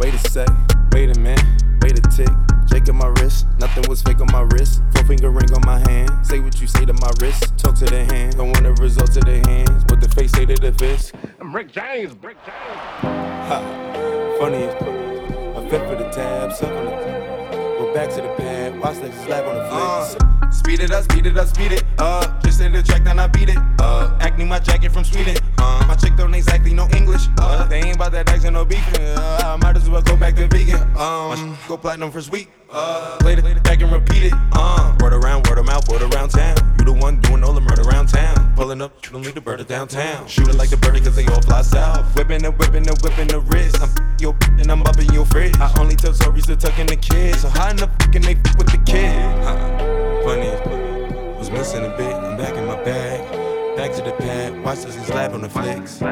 wait 0.00 0.14
a 0.14 0.18
sec, 0.30 0.48
wait 0.92 1.14
a 1.14 1.20
minute, 1.20 1.44
wait 1.82 1.98
a 1.98 2.02
tick. 2.08 2.30
Jake 2.64 2.88
on 2.88 2.96
my 2.96 3.08
wrist, 3.20 3.46
nothing 3.58 3.84
was 3.86 4.00
fake 4.00 4.22
on 4.22 4.32
my 4.32 4.42
wrist. 4.52 4.80
Four 4.94 5.04
finger 5.04 5.28
ring 5.28 5.52
on 5.52 5.60
my 5.66 5.78
hand. 5.90 6.26
Say 6.26 6.40
what 6.40 6.58
you 6.58 6.66
say 6.66 6.86
to 6.86 6.94
my 6.94 7.10
wrist, 7.20 7.58
talk 7.58 7.74
to 7.76 7.84
the 7.84 8.04
hand. 8.06 8.36
Don't 8.36 8.46
want 8.46 8.62
the 8.62 8.72
results 8.82 9.16
of 9.18 9.26
the 9.26 9.40
hands. 9.46 9.84
What 9.90 10.00
the 10.00 10.08
face 10.08 10.32
say 10.32 10.46
to 10.46 10.54
the 10.54 10.72
fist. 10.72 11.12
I'm 11.38 11.54
Rick 11.54 11.70
James, 11.70 12.16
Rick 12.22 12.38
James. 12.46 12.78
Ha, 13.02 14.36
funny 14.40 14.64
as 14.64 14.74
I 14.82 15.07
fit 15.68 15.86
for 15.86 15.96
the 15.96 16.08
tab, 16.10 16.52
suck. 16.52 17.37
Back 17.98 18.10
to 18.10 18.22
the 18.22 18.28
pad, 18.36 18.78
watch 18.78 18.98
that 18.98 19.12
slap 19.24 19.44
on 19.44 19.56
the 19.56 19.64
flicks. 19.64 20.22
Uh, 20.22 20.50
speed 20.52 20.78
it 20.78 20.92
up, 20.92 21.02
speed 21.02 21.26
it 21.26 21.36
up, 21.36 21.48
speed 21.48 21.72
it 21.72 21.84
up. 21.98 22.44
Just 22.44 22.60
in 22.60 22.70
the 22.70 22.80
track, 22.80 23.02
then 23.02 23.18
I 23.18 23.26
beat 23.26 23.48
it 23.48 23.58
up. 23.80 24.22
Acne 24.22 24.44
my 24.44 24.60
jacket 24.60 24.92
from 24.92 25.02
Sweden. 25.02 25.36
Uh, 25.58 25.84
my 25.88 25.96
chick 25.96 26.14
don't 26.16 26.32
exactly 26.32 26.72
know 26.72 26.88
English. 26.94 27.26
Uh, 27.38 27.66
they 27.66 27.78
ain't 27.78 27.96
about 27.96 28.12
that 28.12 28.28
accent, 28.28 28.54
no 28.54 28.64
beefing. 28.64 29.04
Uh, 29.04 29.40
I 29.42 29.56
might 29.56 29.76
as 29.76 29.90
well 29.90 30.00
go 30.00 30.16
back 30.16 30.36
to 30.36 30.46
vegan. 30.46 30.80
Um, 30.96 31.58
go 31.66 31.76
platinum 31.76 32.12
first 32.12 32.30
week. 32.30 32.52
Uh, 32.70 33.16
play 33.18 33.32
it 33.32 33.62
back 33.64 33.82
and 33.82 33.90
repeat 33.90 34.26
it. 34.26 34.32
Uh, 34.52 34.96
word 35.00 35.12
around, 35.12 35.48
word 35.48 35.58
of 35.58 35.66
mouth, 35.66 35.88
word 35.88 36.02
around 36.02 36.28
town. 36.28 36.54
You 36.78 36.84
the 36.84 36.92
one 36.92 37.20
doing 37.22 37.42
all 37.42 37.52
the 37.52 37.60
murder 37.60 37.82
around 37.82 38.10
town. 38.10 38.52
Pulling 38.54 38.80
up, 38.80 38.92
you 39.04 39.10
don't 39.10 39.22
need 39.22 39.34
the 39.34 39.40
bird 39.40 39.66
downtown. 39.66 40.26
Shooting 40.28 40.56
like 40.56 40.70
the 40.70 40.76
birdie 40.76 41.00
cause 41.00 41.16
they 41.16 41.26
all 41.26 41.42
fly 41.42 41.62
south. 41.62 42.14
Whipping 42.14 42.44
and 42.44 42.56
whipping 42.58 42.86
and 42.86 42.98
whipping 43.02 43.26
the 43.26 43.40
wrist. 43.40 43.82
I'm 43.82 43.90
your 44.20 44.36
and 44.58 44.70
I'm 44.70 44.82
up 44.82 44.98
in 44.98 45.12
your 45.12 45.24
fridge. 45.26 45.56
I 45.58 45.72
only 45.80 45.96
tell 45.96 46.12
stories 46.12 46.46
to 46.46 46.56
tuck 46.56 46.78
in 46.78 46.86
the 46.86 46.96
kids. 46.96 47.42
So 47.42 47.48
how 47.48 47.70
in 47.70 47.76
can 48.12 48.22
they 48.22 48.34
fuck 48.34 48.58
with 48.58 48.70
the 48.70 48.78
kid? 48.84 49.14
Huh. 49.42 50.22
Funny, 50.24 51.38
was 51.38 51.50
missing 51.50 51.84
a 51.84 51.96
bit. 51.96 52.14
I'm 52.14 52.36
back 52.36 52.54
in 52.54 52.66
my 52.66 52.82
bag. 52.82 53.76
Back 53.76 53.92
to 53.96 54.02
the 54.02 54.12
pad. 54.12 54.62
Watch 54.62 54.82
this 54.82 54.94
slap 55.06 55.32
on 55.32 55.42
the 55.42 55.48
flicks. 55.48 56.02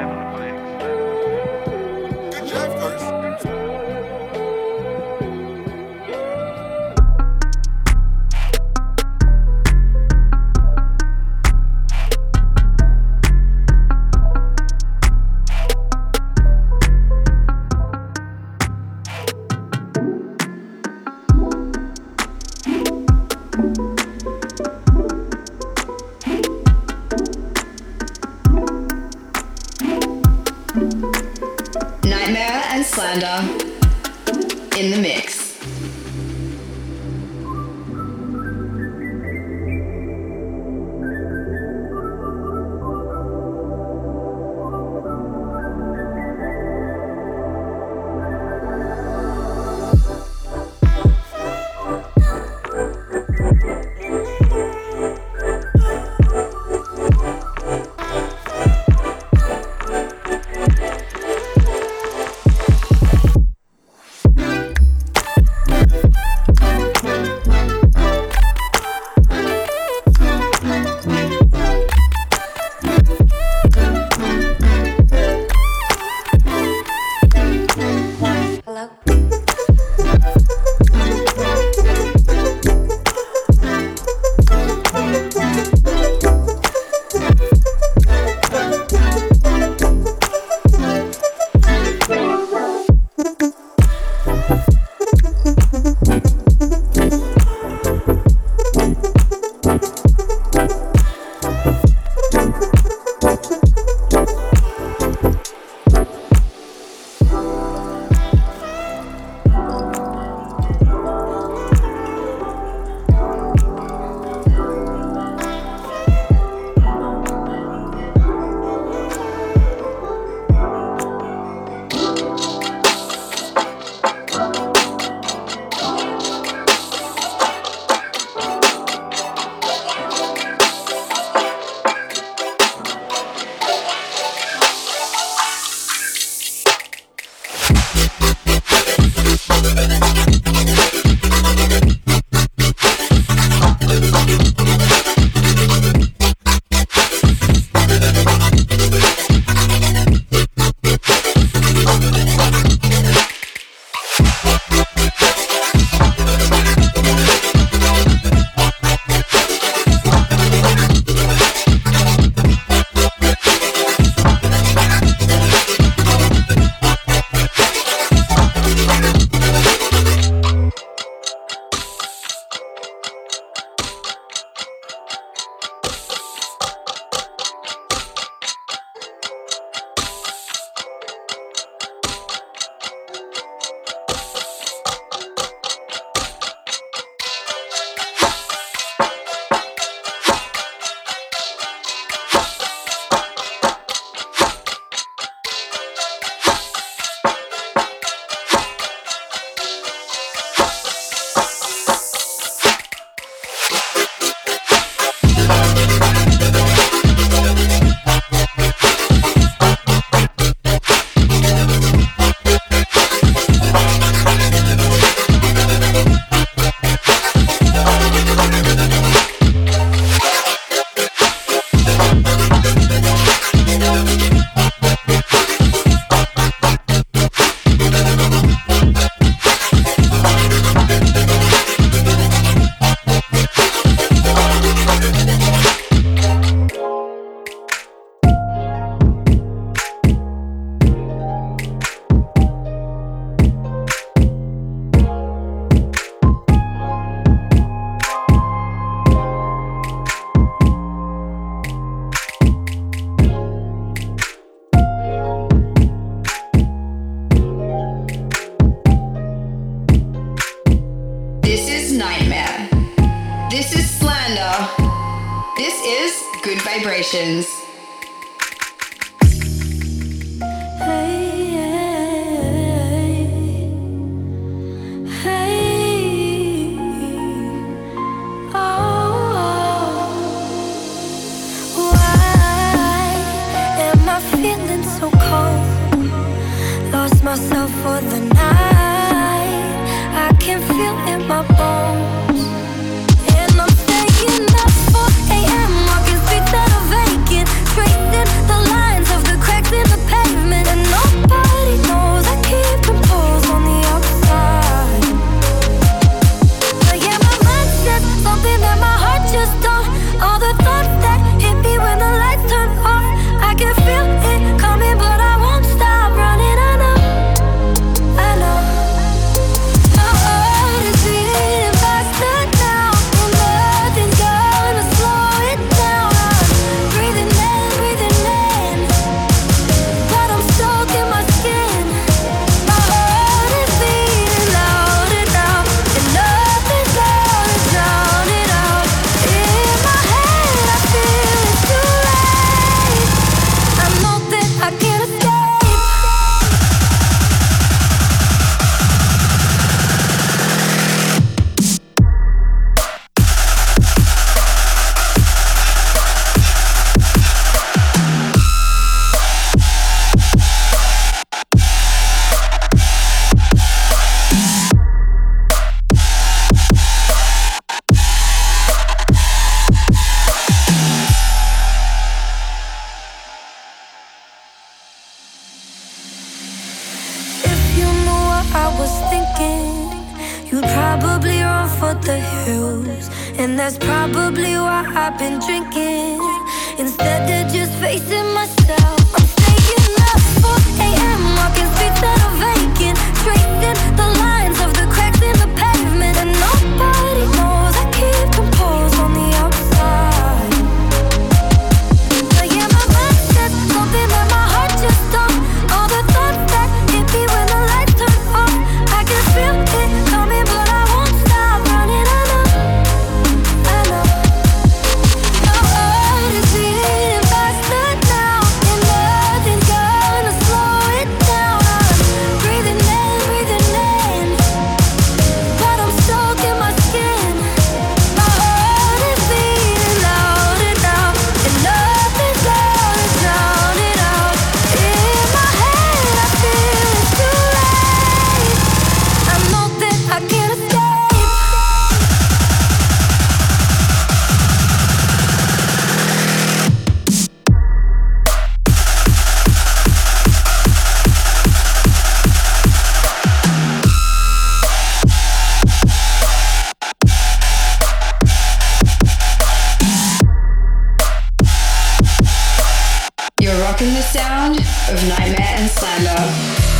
You're 463.47 463.61
rocking 463.61 463.95
the 463.95 464.03
sound 464.03 464.57
of 464.57 464.65
NGHTMRE 464.65 465.39
and 465.39 465.71
Slander. 465.71 466.76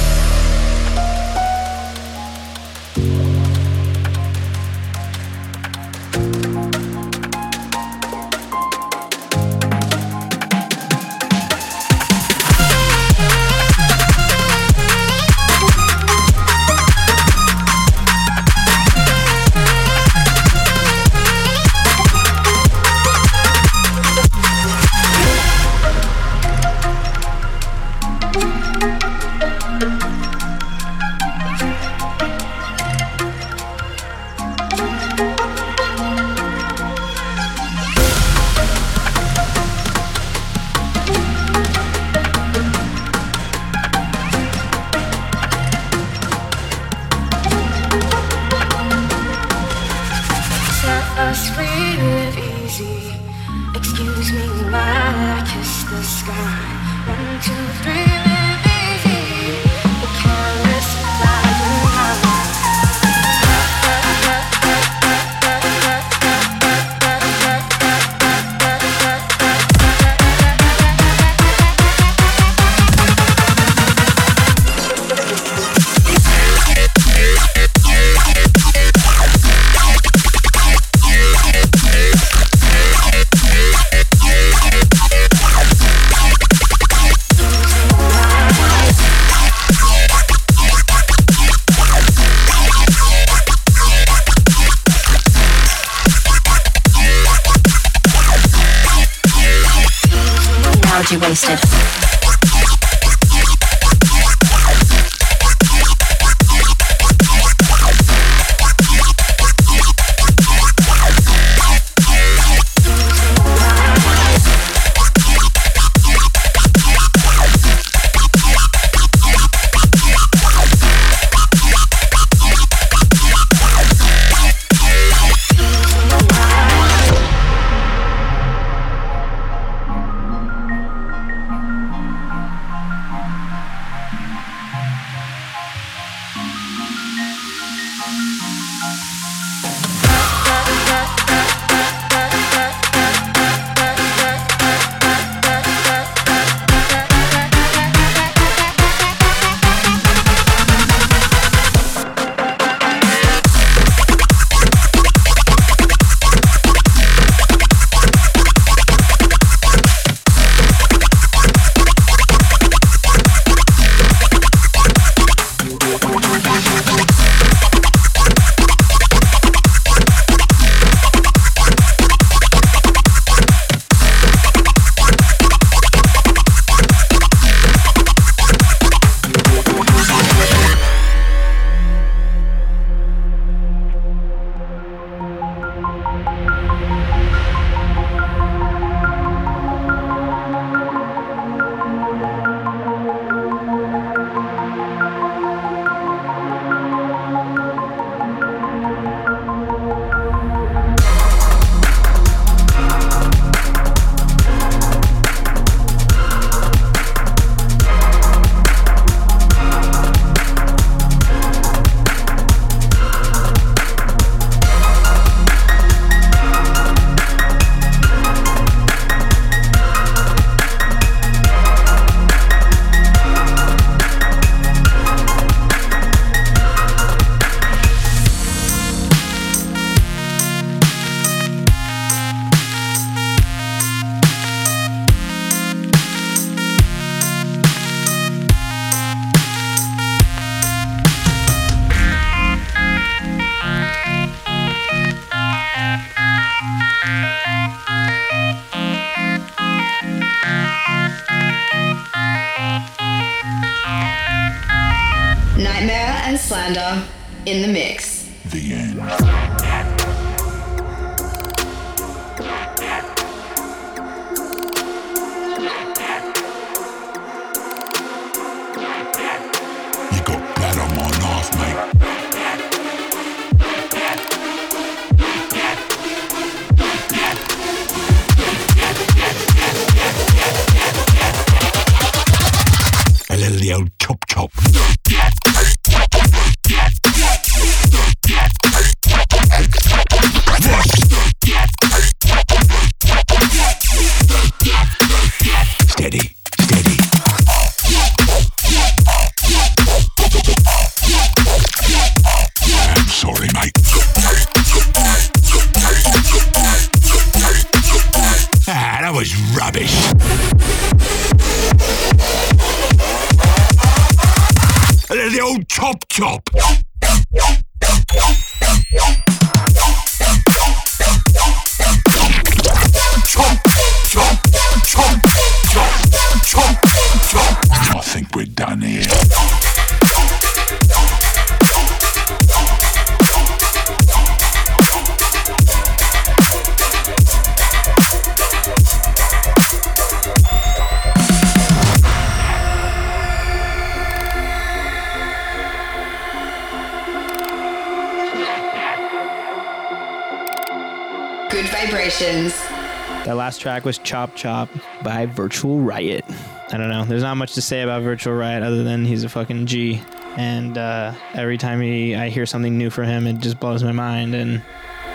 That 353.27 353.35
last 353.35 353.61
track 353.61 353.85
was 353.85 353.99
Chop 353.99 354.37
Chop 354.37 354.69
by 355.03 355.27
Virtual 355.27 355.81
Riot. 355.81 356.25
I 356.71 356.77
don't 356.77 356.89
know. 356.89 357.05
There's 357.05 357.25
not 357.25 357.37
much 357.37 357.55
to 357.55 357.61
say 357.61 357.83
about 357.83 358.05
Virtual 358.05 358.37
Riot 358.37 358.63
other 358.63 358.85
than 358.85 359.05
he's 359.05 359.25
a 359.25 359.29
fucking 359.29 359.67
G. 359.67 360.01
And 360.37 360.79
uh, 360.79 361.13
every 361.35 361.59
time 361.59 361.81
he, 361.81 362.15
I 362.15 362.29
hear 362.29 362.47
something 362.47 362.79
new 362.79 362.89
from 362.89 363.07
him, 363.07 363.27
it 363.27 363.39
just 363.39 363.59
blows 363.59 363.83
my 363.83 363.91
mind. 363.91 364.37
And 364.37 364.63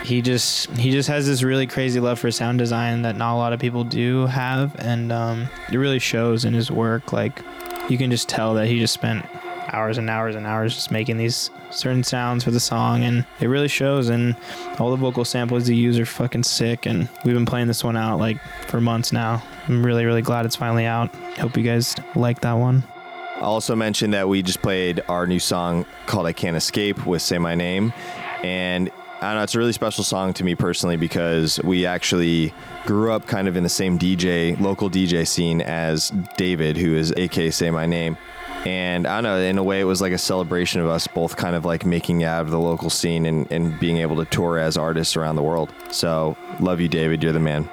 he 0.04 0.22
just 0.22 0.70
he 0.72 0.92
just 0.92 1.08
has 1.08 1.26
this 1.26 1.42
really 1.42 1.68
crazy 1.68 2.02
love 2.02 2.20
for 2.20 2.30
sound 2.32 2.58
design 2.58 3.04
that 3.04 3.16
not 3.16 3.34
a 3.34 3.38
lot 3.38 3.54
of 3.54 3.62
people 3.62 3.86
do 3.86 4.26
have, 4.26 4.76
and 4.80 5.14
um, 5.14 5.48
it 5.72 5.78
really 5.78 6.00
shows 6.00 6.44
in 6.44 6.54
his 6.54 6.70
work. 6.70 7.14
Like 7.14 7.42
you 7.90 7.98
can 7.98 8.12
just 8.12 8.28
tell 8.28 8.56
that 8.56 8.68
he 8.68 8.78
just 8.78 8.94
spent 8.94 9.26
hours 9.72 9.98
and 9.98 10.10
hours 10.10 10.36
and 10.36 10.46
hours 10.46 10.74
just 10.76 10.92
making 10.92 11.18
these 11.18 11.50
certain 11.70 12.04
sounds 12.04 12.44
for 12.44 12.52
the 12.52 12.60
song 12.60 13.04
and 13.04 13.26
it 13.40 13.48
really 13.48 13.68
shows 13.68 14.10
and 14.10 14.36
all 14.80 14.92
the 14.92 14.98
vocal 14.98 15.26
samples 15.26 15.68
he 15.68 15.76
use 15.76 15.98
are 15.98 16.06
fucking 16.06 16.44
sick 16.44 16.86
and 16.86 17.08
we've 17.24 17.34
been 17.34 17.46
playing 17.46 17.68
this 17.68 17.84
one 17.84 17.96
out 17.96 18.20
like 18.20 18.42
for 18.68 18.82
months 18.82 19.12
now 19.12 19.42
i'm 19.68 19.86
really 19.86 20.06
really 20.06 20.22
glad 20.22 20.46
it's 20.46 20.56
finally 20.56 20.86
out 20.86 21.14
hope 21.38 21.56
you 21.56 21.64
guys 21.64 21.96
like 22.16 22.42
that 22.42 22.54
one 22.54 22.84
I 23.38 23.46
also 23.46 23.76
mentioned 23.76 24.14
that 24.14 24.30
we 24.30 24.44
just 24.44 24.62
played 24.62 25.02
our 25.10 25.26
new 25.26 25.40
song 25.40 25.88
called 26.06 26.28
I 26.28 26.32
Can't 26.32 26.56
Escape 26.56 27.08
with 27.08 27.24
SAYMYNAME. 27.24 27.92
And 28.44 28.92
I 29.20 29.30
don't 29.30 29.36
know. 29.38 29.42
It's 29.42 29.56
a 29.56 29.58
really 29.58 29.74
special 29.74 30.04
song 30.04 30.34
to 30.34 30.44
me 30.44 30.54
personally 30.54 30.96
because 30.96 31.60
we 31.64 31.88
actually 31.88 32.54
grew 32.86 33.12
up 33.12 33.26
kind 33.26 33.48
of 33.48 33.58
in 33.58 33.64
the 33.64 33.70
same 33.70 33.98
DJ, 33.98 34.60
local 34.60 34.92
DJ 34.92 35.28
scene 35.28 35.60
as 35.62 36.12
David, 36.38 36.78
who 36.78 36.96
is 36.96 37.10
AK 37.10 37.52
SAYMYNAME. 37.52 38.16
And 38.66 39.08
I 39.08 39.18
don't 39.18 39.24
know, 39.24 39.38
in 39.40 39.58
a 39.58 39.64
way, 39.64 39.82
it 39.82 39.86
was 39.86 40.02
like 40.02 40.14
a 40.14 40.20
celebration 40.20 40.82
of 40.82 40.88
us 40.88 41.08
both 41.08 41.36
kind 41.36 41.56
of 41.56 41.66
like 41.66 41.86
making 41.86 42.24
out 42.24 42.42
of 42.42 42.52
the 42.52 42.60
local 42.60 42.92
scene 42.92 43.26
and, 43.26 43.52
and 43.52 43.80
being 43.80 43.98
able 43.98 44.16
to 44.18 44.26
tour 44.26 44.60
as 44.60 44.78
artists 44.78 45.16
around 45.16 45.36
the 45.36 45.44
world. 45.44 45.74
So, 45.90 46.38
love 46.60 46.80
you, 46.80 46.88
David. 46.88 47.24
You're 47.24 47.34
the 47.34 47.40
man. 47.40 47.68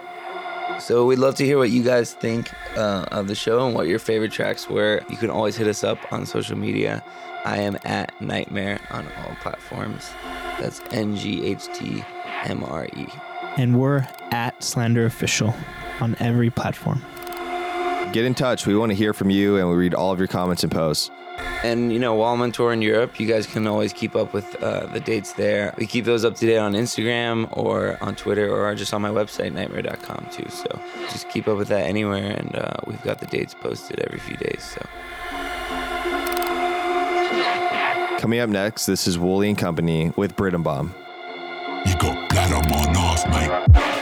So 0.81 1.05
we'd 1.05 1.19
love 1.19 1.35
to 1.35 1.45
hear 1.45 1.59
what 1.59 1.71
you 1.71 1.83
guys 1.83 2.15
think 2.15 2.51
uh, 2.77 3.05
of 3.11 3.27
the 3.27 3.35
show 3.35 3.67
and 3.67 3.75
what 3.75 3.89
your 3.89 3.99
favorite 3.99 4.33
tracks 4.33 4.71
were. 4.71 5.03
You 5.11 5.17
can 5.17 5.29
always 5.29 5.57
hit 5.57 5.67
us 5.67 5.83
up 5.83 5.99
on 6.13 6.25
social 6.25 6.57
media. 6.57 7.03
I 7.45 7.59
am 7.59 7.77
at 7.85 8.17
NGHTMRE 8.21 8.81
on 8.93 9.07
all 9.19 9.35
platforms. 9.43 10.09
That's 10.61 10.81
N 10.93 11.17
G 11.17 11.45
H 11.45 11.67
T 11.75 12.05
M 12.45 12.63
R 12.65 12.87
E. 12.97 13.07
And 13.57 13.79
we're 13.79 14.07
at 14.31 14.63
Slander 14.63 15.05
Official 15.05 15.55
on 16.01 16.17
every 16.21 16.49
platform. 16.49 17.03
Get 18.13 18.25
in 18.25 18.35
touch. 18.35 18.67
We 18.67 18.77
want 18.77 18.91
to 18.91 18.97
hear 18.97 19.13
from 19.13 19.31
you 19.31 19.57
and 19.59 19.69
we 19.69 19.77
read 19.77 19.95
all 19.95 20.13
of 20.13 20.19
your 20.19 20.29
comments 20.29 20.63
and 20.63 20.73
posts. 20.73 21.11
And 21.63 21.93
you 21.93 21.99
know, 21.99 22.15
while 22.15 22.33
I'm 22.35 22.41
on 22.41 22.53
tour 22.53 22.73
in 22.73 22.83
Europe, 22.83 23.21
you 23.21 23.27
guys 23.27 23.47
can 23.47 23.67
always 23.67 23.93
keep 23.93 24.17
up 24.17 24.33
with 24.33 24.61
uh, 24.63 24.87
the 24.87 25.01
dates 25.01 25.33
there. 25.35 25.75
We 25.77 25.87
keep 25.87 26.05
those 26.05 26.25
up 26.25 26.35
to 26.37 26.47
date 26.47 26.59
on 26.59 26.73
Instagram 26.73 27.49
or 27.57 27.99
on 28.01 28.17
Twitter 28.17 28.51
or 28.51 28.75
just 28.75 28.95
on 28.95 29.03
my 29.03 29.11
website, 29.11 29.53
nghtmre.com 29.53 30.29
too. 30.33 30.49
So 30.49 30.81
just 31.11 31.29
keep 31.29 31.47
up 31.49 31.57
with 31.57 31.69
that 31.69 31.85
anywhere, 31.85 32.33
and 32.33 32.57
uh, 32.57 32.75
we've 32.87 33.03
got 33.03 33.21
the 33.21 33.27
dates 33.27 33.55
posted 33.55 34.01
every 34.01 34.19
few 34.19 34.37
days. 34.37 34.65
So 34.65 34.87
Coming 38.19 38.41
up 38.41 38.51
next, 38.51 38.87
this 38.87 39.07
is 39.07 39.17
Wooli 39.17 39.49
and 39.49 39.57
Kompany 39.59 40.17
with 40.17 40.35
Britain 40.35 40.63
Bomb. 40.63 40.93
You 41.87 41.97
got 41.99 42.29
blood 42.31 42.53
on 42.53 42.69
my 42.69 42.93
knife, 42.93 43.75
mate. 43.75 43.98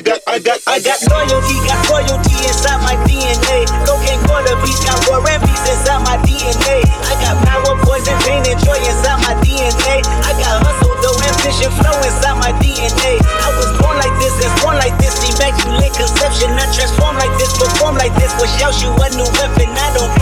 I 0.00 0.02
got, 0.02 0.24
I 0.24 0.40
got, 0.40 0.58
I 0.64 0.80
got 0.80 0.96
loyalty, 1.12 1.60
got 1.68 1.76
royalty 1.92 2.32
inside 2.48 2.80
my 2.80 2.96
DNA. 3.04 3.68
Cocaine 3.84 4.24
water 4.32 4.56
beats, 4.64 4.80
got 4.80 4.96
war 5.04 5.20
and 5.28 5.44
peace 5.44 5.60
inside 5.68 6.00
my 6.08 6.16
DNA. 6.24 6.88
I 7.04 7.20
got 7.20 7.36
power, 7.44 7.76
poison, 7.84 8.16
pain, 8.24 8.40
and 8.48 8.56
joy 8.64 8.80
inside 8.80 9.20
my 9.20 9.36
DNA. 9.44 10.00
I 10.24 10.32
got 10.40 10.64
hustle, 10.64 10.96
though, 11.04 11.20
ambition, 11.20 11.68
flow 11.76 11.92
inside 12.00 12.40
my 12.40 12.48
DNA. 12.64 13.20
I 13.44 13.52
was 13.60 13.76
born 13.76 14.00
like 14.00 14.16
this, 14.24 14.32
and 14.40 14.48
born 14.64 14.80
like 14.80 14.96
this, 14.96 15.20
immaculate 15.20 15.92
conception. 15.92 16.48
I 16.56 16.64
transform 16.72 17.20
like 17.20 17.36
this, 17.36 17.52
perform 17.60 18.00
like 18.00 18.16
this, 18.16 18.32
which 18.40 18.56
shouts 18.56 18.80
you 18.80 18.88
a 18.96 19.06
new 19.12 19.28
weapon. 19.36 19.68
I 19.68 19.92
don't 19.92 20.19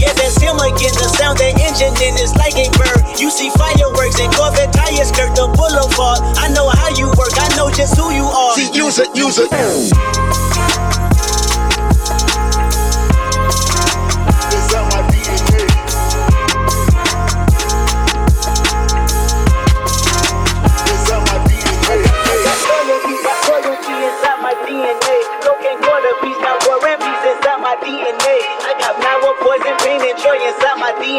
Yeah, 0.00 0.12
that's 0.14 0.40
him 0.40 0.56
again. 0.56 0.96
The 0.96 1.12
sound 1.12 1.36
the 1.36 1.52
engine 1.52 1.92
in 2.00 2.16
is 2.16 2.32
like 2.40 2.56
a 2.56 2.72
bird. 2.72 3.04
You 3.20 3.28
see 3.28 3.50
fireworks 3.50 4.18
and 4.18 4.32
Corvette 4.32 4.72
tires 4.72 5.08
skirt 5.08 5.36
the 5.36 5.44
boulevard. 5.52 6.24
I 6.40 6.48
know 6.48 6.68
how 6.72 6.88
you 6.96 7.06
work, 7.20 7.36
I 7.36 7.54
know 7.56 7.68
just 7.70 7.96
who 7.98 8.10
you 8.12 8.24
are. 8.24 8.54
See, 8.56 8.72
use 8.72 8.98
it, 8.98 9.12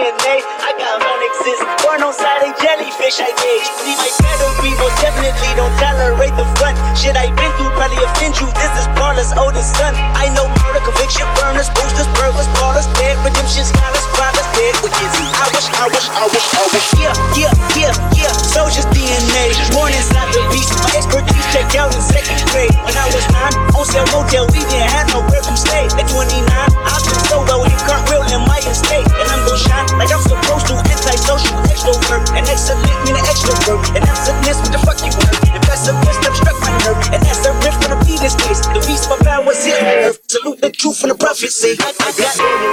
DNA. 0.04 0.43
I 0.60 0.76
got 0.76 0.99
onyxes, 0.99 1.60
born 1.80 2.04
on 2.04 2.12
side 2.12 2.43
of 2.43 2.51
jellyfish 2.60 3.24
I 3.24 3.32
gauge. 3.39 3.68
See 3.80 3.95
my 3.95 4.12
pedigree, 4.20 4.76
most 4.76 4.99
definitely 4.99 5.47
don't 5.56 5.72
tolerate 5.80 6.36
the 6.36 6.43
front. 6.60 6.76
Shit 6.99 7.16
I 7.16 7.32
been 7.32 7.47
through 7.56 7.72
probably 7.80 8.04
offend 8.04 8.36
you. 8.36 8.51
This 8.51 8.84
is 8.84 8.88
Paula's 8.99 9.32
oldest 9.39 9.72
son. 9.80 9.95
I 10.20 10.28
know 10.36 10.51
murder, 10.60 10.84
conviction, 10.84 11.24
burners, 11.39 11.72
boosters, 11.72 12.12
burglars, 12.20 12.51
Paula's 12.60 12.84
dead, 12.99 13.16
redemption, 13.24 13.64
scholars, 13.64 14.04
fathers 14.20 14.49
dead. 14.60 14.76
Is? 14.84 14.91
I 15.39 15.47
wish, 15.56 15.68
I 15.72 15.88
wish, 15.88 16.08
I 16.12 16.26
wish, 16.28 16.47
I 16.51 16.64
wish. 16.76 16.88
Yeah, 16.99 17.16
yeah, 17.39 17.54
yeah, 17.80 18.28
yeah. 18.28 18.34
Soldier's 18.36 18.88
DNA, 18.91 19.56
born 19.72 19.95
inside 19.95 20.28
the 20.36 20.43
beast. 20.51 20.76
My 20.84 20.99
expertise 20.99 21.47
checked 21.56 21.80
out 21.80 21.95
in 21.95 22.04
second 22.04 22.43
grade. 22.51 22.76
When 22.84 22.91
I 22.99 23.08
was 23.16 23.24
nine, 23.32 23.56
on 23.72 23.88
sale 23.88 24.04
motel, 24.12 24.51
we 24.51 24.68
didn't 24.68 24.91
have 24.91 25.08
nowhere 25.16 25.39
to 25.47 25.56
stay. 25.56 25.88
At 25.95 26.12
29, 26.12 26.43
extrovert. 32.14 32.38
And 32.38 32.47
excellent 32.47 33.05
mean 33.05 33.16
an 33.16 33.26
extrovert. 33.26 33.95
And 33.95 34.03
awesomeness, 34.09 34.57
what 34.61 34.72
the 34.72 34.80
fuck 34.80 34.99
you 35.01 35.11
want? 35.18 35.34
The 35.53 35.61
best 35.68 35.89
of 35.89 35.95
wisdom 36.05 36.34
struck 36.36 36.59
my 36.61 36.72
nerve. 36.86 36.97
And 37.14 37.24
that's 37.24 37.39
the 37.39 37.53
riff 37.64 37.76
for 37.82 37.89
the 37.89 37.99
is 38.24 38.36
days. 38.36 38.61
The 38.61 38.82
beast 38.86 39.07
for 39.09 39.18
power 39.24 39.51
is 39.51 39.66
on 39.66 39.86
earth. 39.86 40.20
Salute 40.28 40.61
the 40.61 40.72
truth 40.72 41.01
and 41.03 41.11
the 41.11 41.16
prophecy. 41.16 41.76
I 41.80 41.93
got 41.97 42.72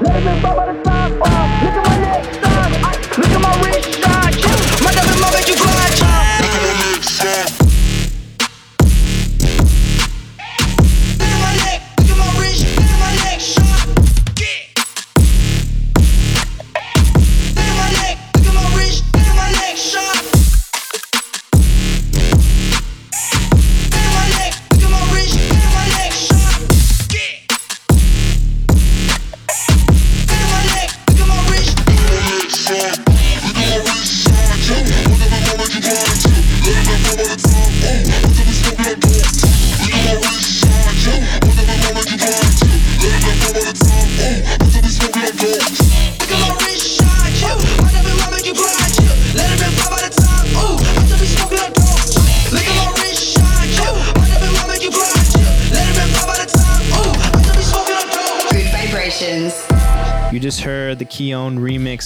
blind, 0.00 0.40
chill. 0.42 0.56
Let 0.56 0.87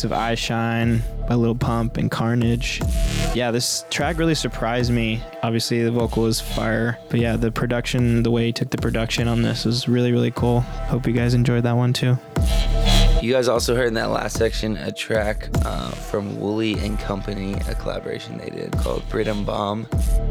Of 0.04 0.12
i 0.12 0.34
Shyne 0.34 1.02
by 1.28 1.34
Lil 1.34 1.54
Pump 1.54 1.96
and 1.96 2.10
Carnage. 2.10 2.80
Yeah, 3.34 3.50
this 3.50 3.84
track 3.90 4.18
really 4.18 4.34
surprised 4.34 4.90
me. 4.90 5.22
Obviously, 5.42 5.82
the 5.84 5.92
vocal 5.92 6.26
is 6.26 6.40
fire, 6.40 6.98
but 7.08 7.20
yeah, 7.20 7.36
the 7.36 7.52
production, 7.52 8.22
the 8.22 8.30
way 8.30 8.46
he 8.46 8.52
took 8.52 8.70
the 8.70 8.78
production 8.78 9.28
on 9.28 9.42
this 9.42 9.64
was 9.64 9.88
really, 9.88 10.10
really 10.10 10.32
cool. 10.32 10.60
Hope 10.60 11.06
you 11.06 11.12
guys 11.12 11.34
enjoyed 11.34 11.62
that 11.62 11.76
one 11.76 11.92
too. 11.92 12.18
You 13.22 13.32
guys 13.32 13.46
also 13.46 13.76
heard 13.76 13.86
in 13.86 13.94
that 13.94 14.10
last 14.10 14.36
section 14.36 14.76
a 14.78 14.90
track 14.90 15.48
uh, 15.64 15.92
from 15.92 16.38
Wooli 16.38 16.76
and 16.82 16.98
Kompany, 16.98 17.56
a 17.68 17.74
collaboration 17.76 18.36
they 18.36 18.50
did 18.50 18.72
called 18.72 19.08
Britam 19.08 19.46
Bomb. 19.46 19.86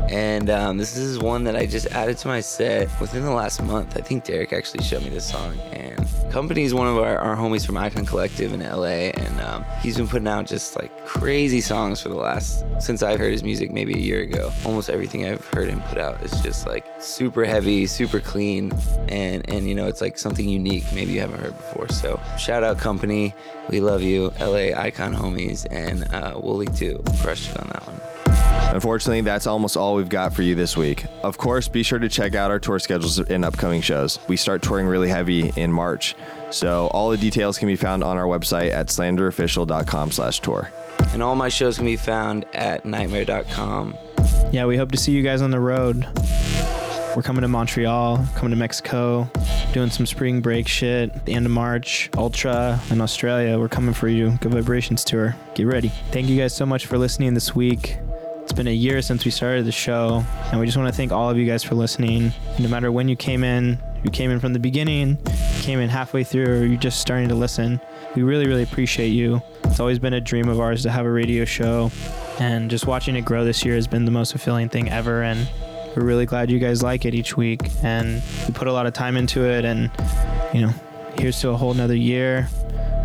And 0.09 0.49
um, 0.49 0.77
this 0.77 0.97
is 0.97 1.17
one 1.17 1.45
that 1.45 1.55
I 1.55 1.65
just 1.65 1.87
added 1.87 2.17
to 2.17 2.27
my 2.27 2.41
set 2.41 2.89
within 2.99 3.23
the 3.23 3.31
last 3.31 3.63
month. 3.63 3.95
I 3.95 4.01
think 4.01 4.25
Derek 4.25 4.51
actually 4.51 4.83
showed 4.83 5.03
me 5.03 5.09
this 5.09 5.25
song. 5.25 5.57
And 5.71 5.97
Kompany 6.33 6.65
is 6.65 6.73
one 6.73 6.85
of 6.85 6.97
our, 6.97 7.17
our 7.17 7.37
homies 7.37 7.65
from 7.65 7.77
Icon 7.77 8.05
Collective 8.05 8.51
in 8.51 8.59
LA. 8.59 9.13
And 9.15 9.39
um, 9.39 9.63
he's 9.81 9.95
been 9.95 10.09
putting 10.09 10.27
out 10.27 10.45
just 10.45 10.75
like 10.75 11.05
crazy 11.05 11.61
songs 11.61 12.01
for 12.01 12.09
the 12.09 12.15
last, 12.15 12.65
since 12.81 13.03
I've 13.03 13.19
heard 13.19 13.31
his 13.31 13.41
music 13.41 13.71
maybe 13.71 13.93
a 13.93 14.01
year 14.01 14.19
ago. 14.19 14.51
Almost 14.65 14.89
everything 14.89 15.25
I've 15.25 15.47
heard 15.47 15.69
him 15.69 15.81
put 15.83 15.97
out 15.97 16.21
is 16.23 16.41
just 16.41 16.67
like 16.67 16.85
super 16.99 17.45
heavy, 17.45 17.87
super 17.87 18.19
clean. 18.19 18.73
And, 19.07 19.49
and 19.49 19.65
you 19.65 19.75
know, 19.75 19.87
it's 19.87 20.01
like 20.01 20.17
something 20.17 20.49
unique 20.49 20.83
maybe 20.93 21.13
you 21.13 21.21
haven't 21.21 21.39
heard 21.39 21.55
before. 21.55 21.87
So 21.87 22.19
shout 22.37 22.65
out 22.65 22.80
Kompany. 22.81 23.33
We 23.69 23.79
love 23.79 24.01
you, 24.01 24.33
LA 24.39 24.77
Icon 24.77 25.13
homies. 25.13 25.65
And 25.71 26.03
uh, 26.13 26.33
Wooli 26.35 26.75
too. 26.75 27.01
Crushed 27.21 27.51
it 27.51 27.59
on 27.59 27.67
that 27.69 27.87
one. 27.87 28.01
Unfortunately, 28.73 29.21
that's 29.21 29.47
almost 29.47 29.75
all 29.75 29.95
we've 29.95 30.09
got 30.09 30.33
for 30.33 30.43
you 30.43 30.55
this 30.55 30.77
week. 30.77 31.05
Of 31.23 31.37
course, 31.37 31.67
be 31.67 31.83
sure 31.83 31.99
to 31.99 32.07
check 32.07 32.35
out 32.35 32.51
our 32.51 32.59
tour 32.59 32.79
schedules 32.79 33.19
and 33.19 33.43
upcoming 33.43 33.81
shows. 33.81 34.17
We 34.29 34.37
start 34.37 34.61
touring 34.61 34.87
really 34.87 35.09
heavy 35.09 35.51
in 35.57 35.71
March, 35.73 36.15
so 36.51 36.87
all 36.87 37.09
the 37.09 37.17
details 37.17 37.57
can 37.57 37.67
be 37.67 37.75
found 37.75 38.01
on 38.01 38.17
our 38.17 38.25
website 38.25 38.71
at 38.71 38.87
slanderofficial.com/tour. 38.87 40.71
And 41.13 41.21
all 41.21 41.35
my 41.35 41.49
shows 41.49 41.77
can 41.77 41.85
be 41.85 41.97
found 41.97 42.45
at 42.53 42.85
nghtmre.com. 42.85 43.97
Yeah, 44.53 44.65
we 44.65 44.77
hope 44.77 44.91
to 44.91 44.97
see 44.97 45.11
you 45.11 45.21
guys 45.21 45.41
on 45.41 45.51
the 45.51 45.59
road. 45.59 46.07
We're 47.15 47.23
coming 47.23 47.41
to 47.41 47.49
Montreal, 47.49 48.25
coming 48.35 48.51
to 48.51 48.55
Mexico, 48.55 49.29
doing 49.73 49.89
some 49.89 50.05
spring 50.05 50.41
break 50.41 50.67
shit 50.67 51.15
at 51.15 51.25
the 51.25 51.33
end 51.33 51.45
of 51.45 51.51
March, 51.51 52.09
Ultra 52.17 52.79
in 52.89 53.01
Australia. 53.01 53.57
We're 53.57 53.69
coming 53.69 53.93
for 53.93 54.07
you. 54.07 54.37
Good 54.41 54.53
Vibrations 54.53 55.03
Tour. 55.03 55.35
Get 55.55 55.67
ready. 55.67 55.89
Thank 56.11 56.27
you 56.27 56.37
guys 56.37 56.55
so 56.55 56.65
much 56.65 56.85
for 56.85 56.97
listening 56.97 57.33
this 57.33 57.55
week. 57.55 57.97
It's 58.43 58.53
been 58.53 58.67
a 58.67 58.73
year 58.73 59.01
since 59.01 59.23
we 59.23 59.31
started 59.31 59.65
the 59.65 59.71
show, 59.71 60.25
and 60.51 60.59
we 60.59 60.65
just 60.65 60.77
want 60.77 60.89
to 60.89 60.95
thank 60.95 61.11
all 61.11 61.29
of 61.29 61.37
you 61.37 61.45
guys 61.45 61.63
for 61.63 61.75
listening. 61.75 62.33
No 62.59 62.67
matter 62.67 62.91
when 62.91 63.07
you 63.07 63.15
came 63.15 63.43
in, 63.43 63.79
you 64.03 64.09
came 64.09 64.31
in 64.31 64.39
from 64.39 64.51
the 64.53 64.59
beginning, 64.59 65.17
came 65.61 65.79
in 65.79 65.89
halfway 65.89 66.23
through, 66.23 66.47
or 66.47 66.65
you're 66.65 66.77
just 66.77 66.99
starting 66.99 67.29
to 67.29 67.35
listen. 67.35 67.79
We 68.15 68.23
really, 68.23 68.47
really 68.47 68.63
appreciate 68.63 69.09
you. 69.09 69.41
It's 69.65 69.79
always 69.79 69.99
been 69.99 70.13
a 70.13 70.19
dream 70.19 70.49
of 70.49 70.59
ours 70.59 70.83
to 70.83 70.89
have 70.89 71.05
a 71.05 71.11
radio 71.11 71.45
show, 71.45 71.91
and 72.39 72.69
just 72.69 72.87
watching 72.87 73.15
it 73.15 73.23
grow 73.23 73.45
this 73.45 73.63
year 73.63 73.75
has 73.75 73.87
been 73.87 74.03
the 74.03 74.11
most 74.11 74.31
fulfilling 74.31 74.67
thing 74.67 74.89
ever. 74.89 75.23
And 75.23 75.47
we're 75.95 76.03
really 76.03 76.25
glad 76.25 76.49
you 76.49 76.59
guys 76.59 76.81
like 76.81 77.05
it 77.05 77.13
each 77.13 77.35
week, 77.37 77.61
and 77.83 78.21
we 78.47 78.53
put 78.53 78.67
a 78.67 78.73
lot 78.73 78.85
of 78.85 78.93
time 78.93 79.17
into 79.17 79.43
it. 79.45 79.65
And 79.65 79.91
you 80.53 80.61
know, 80.61 80.73
here's 81.17 81.39
to 81.41 81.49
a 81.49 81.57
whole 81.57 81.73
nother 81.73 81.95
year, 81.95 82.47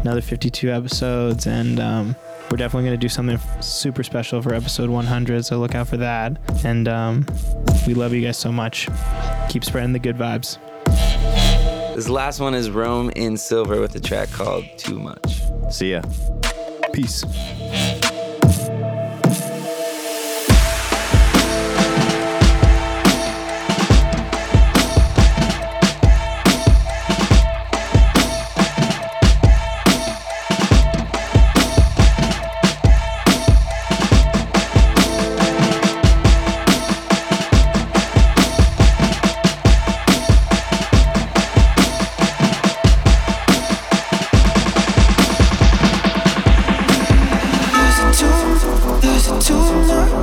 another 0.01 0.21
52 0.21 0.71
episodes, 0.71 1.47
and 1.47 1.81
um, 1.81 2.17
we're 2.51 2.57
definitely 2.59 2.89
going 2.89 2.99
to 2.99 3.05
do 3.05 3.09
something 3.09 3.39
super 3.61 4.03
special 4.03 4.41
for 4.41 4.55
episode 4.55 4.89
100 4.89 5.45
so 5.45 5.59
look 5.59 5.75
out 5.75 5.89
for 5.89 5.97
that 5.97 6.39
and 6.65 6.87
um, 6.87 7.27
we 7.89 7.95
love 7.95 8.13
you 8.15 8.23
guys 8.23 8.37
so 8.39 8.53
much 8.53 8.89
keep 9.49 9.65
spreading 9.65 9.93
the 9.93 9.99
good 9.99 10.17
vibes 10.17 10.59
This 11.97 12.09
last 12.09 12.39
one 12.41 12.55
is 12.55 12.71
Rome 12.71 13.11
in 13.17 13.37
Silver 13.37 13.81
with 13.81 13.97
a 13.97 14.01
track 14.01 14.31
called 14.31 14.65
Too 14.77 14.99
Much. 15.01 15.43
See 15.71 15.93
ya. 15.93 16.03
Peace. 16.93 17.25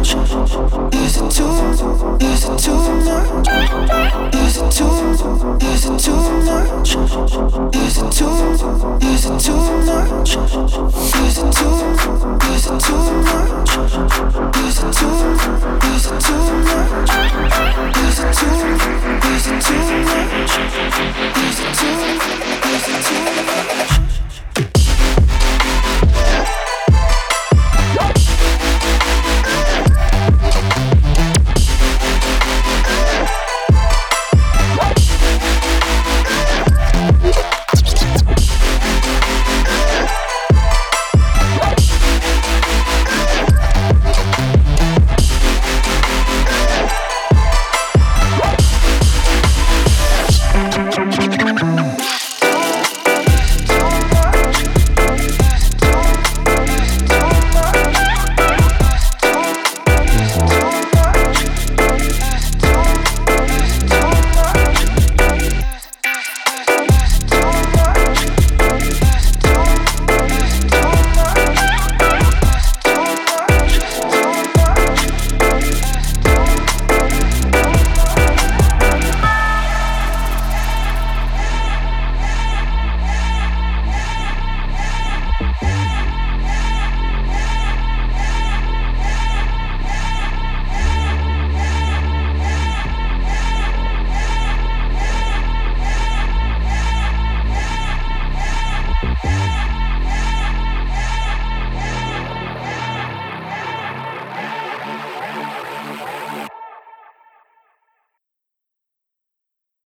Is 0.02 1.18
it 1.18 1.32
too 1.32 1.46
much? 3.06 3.24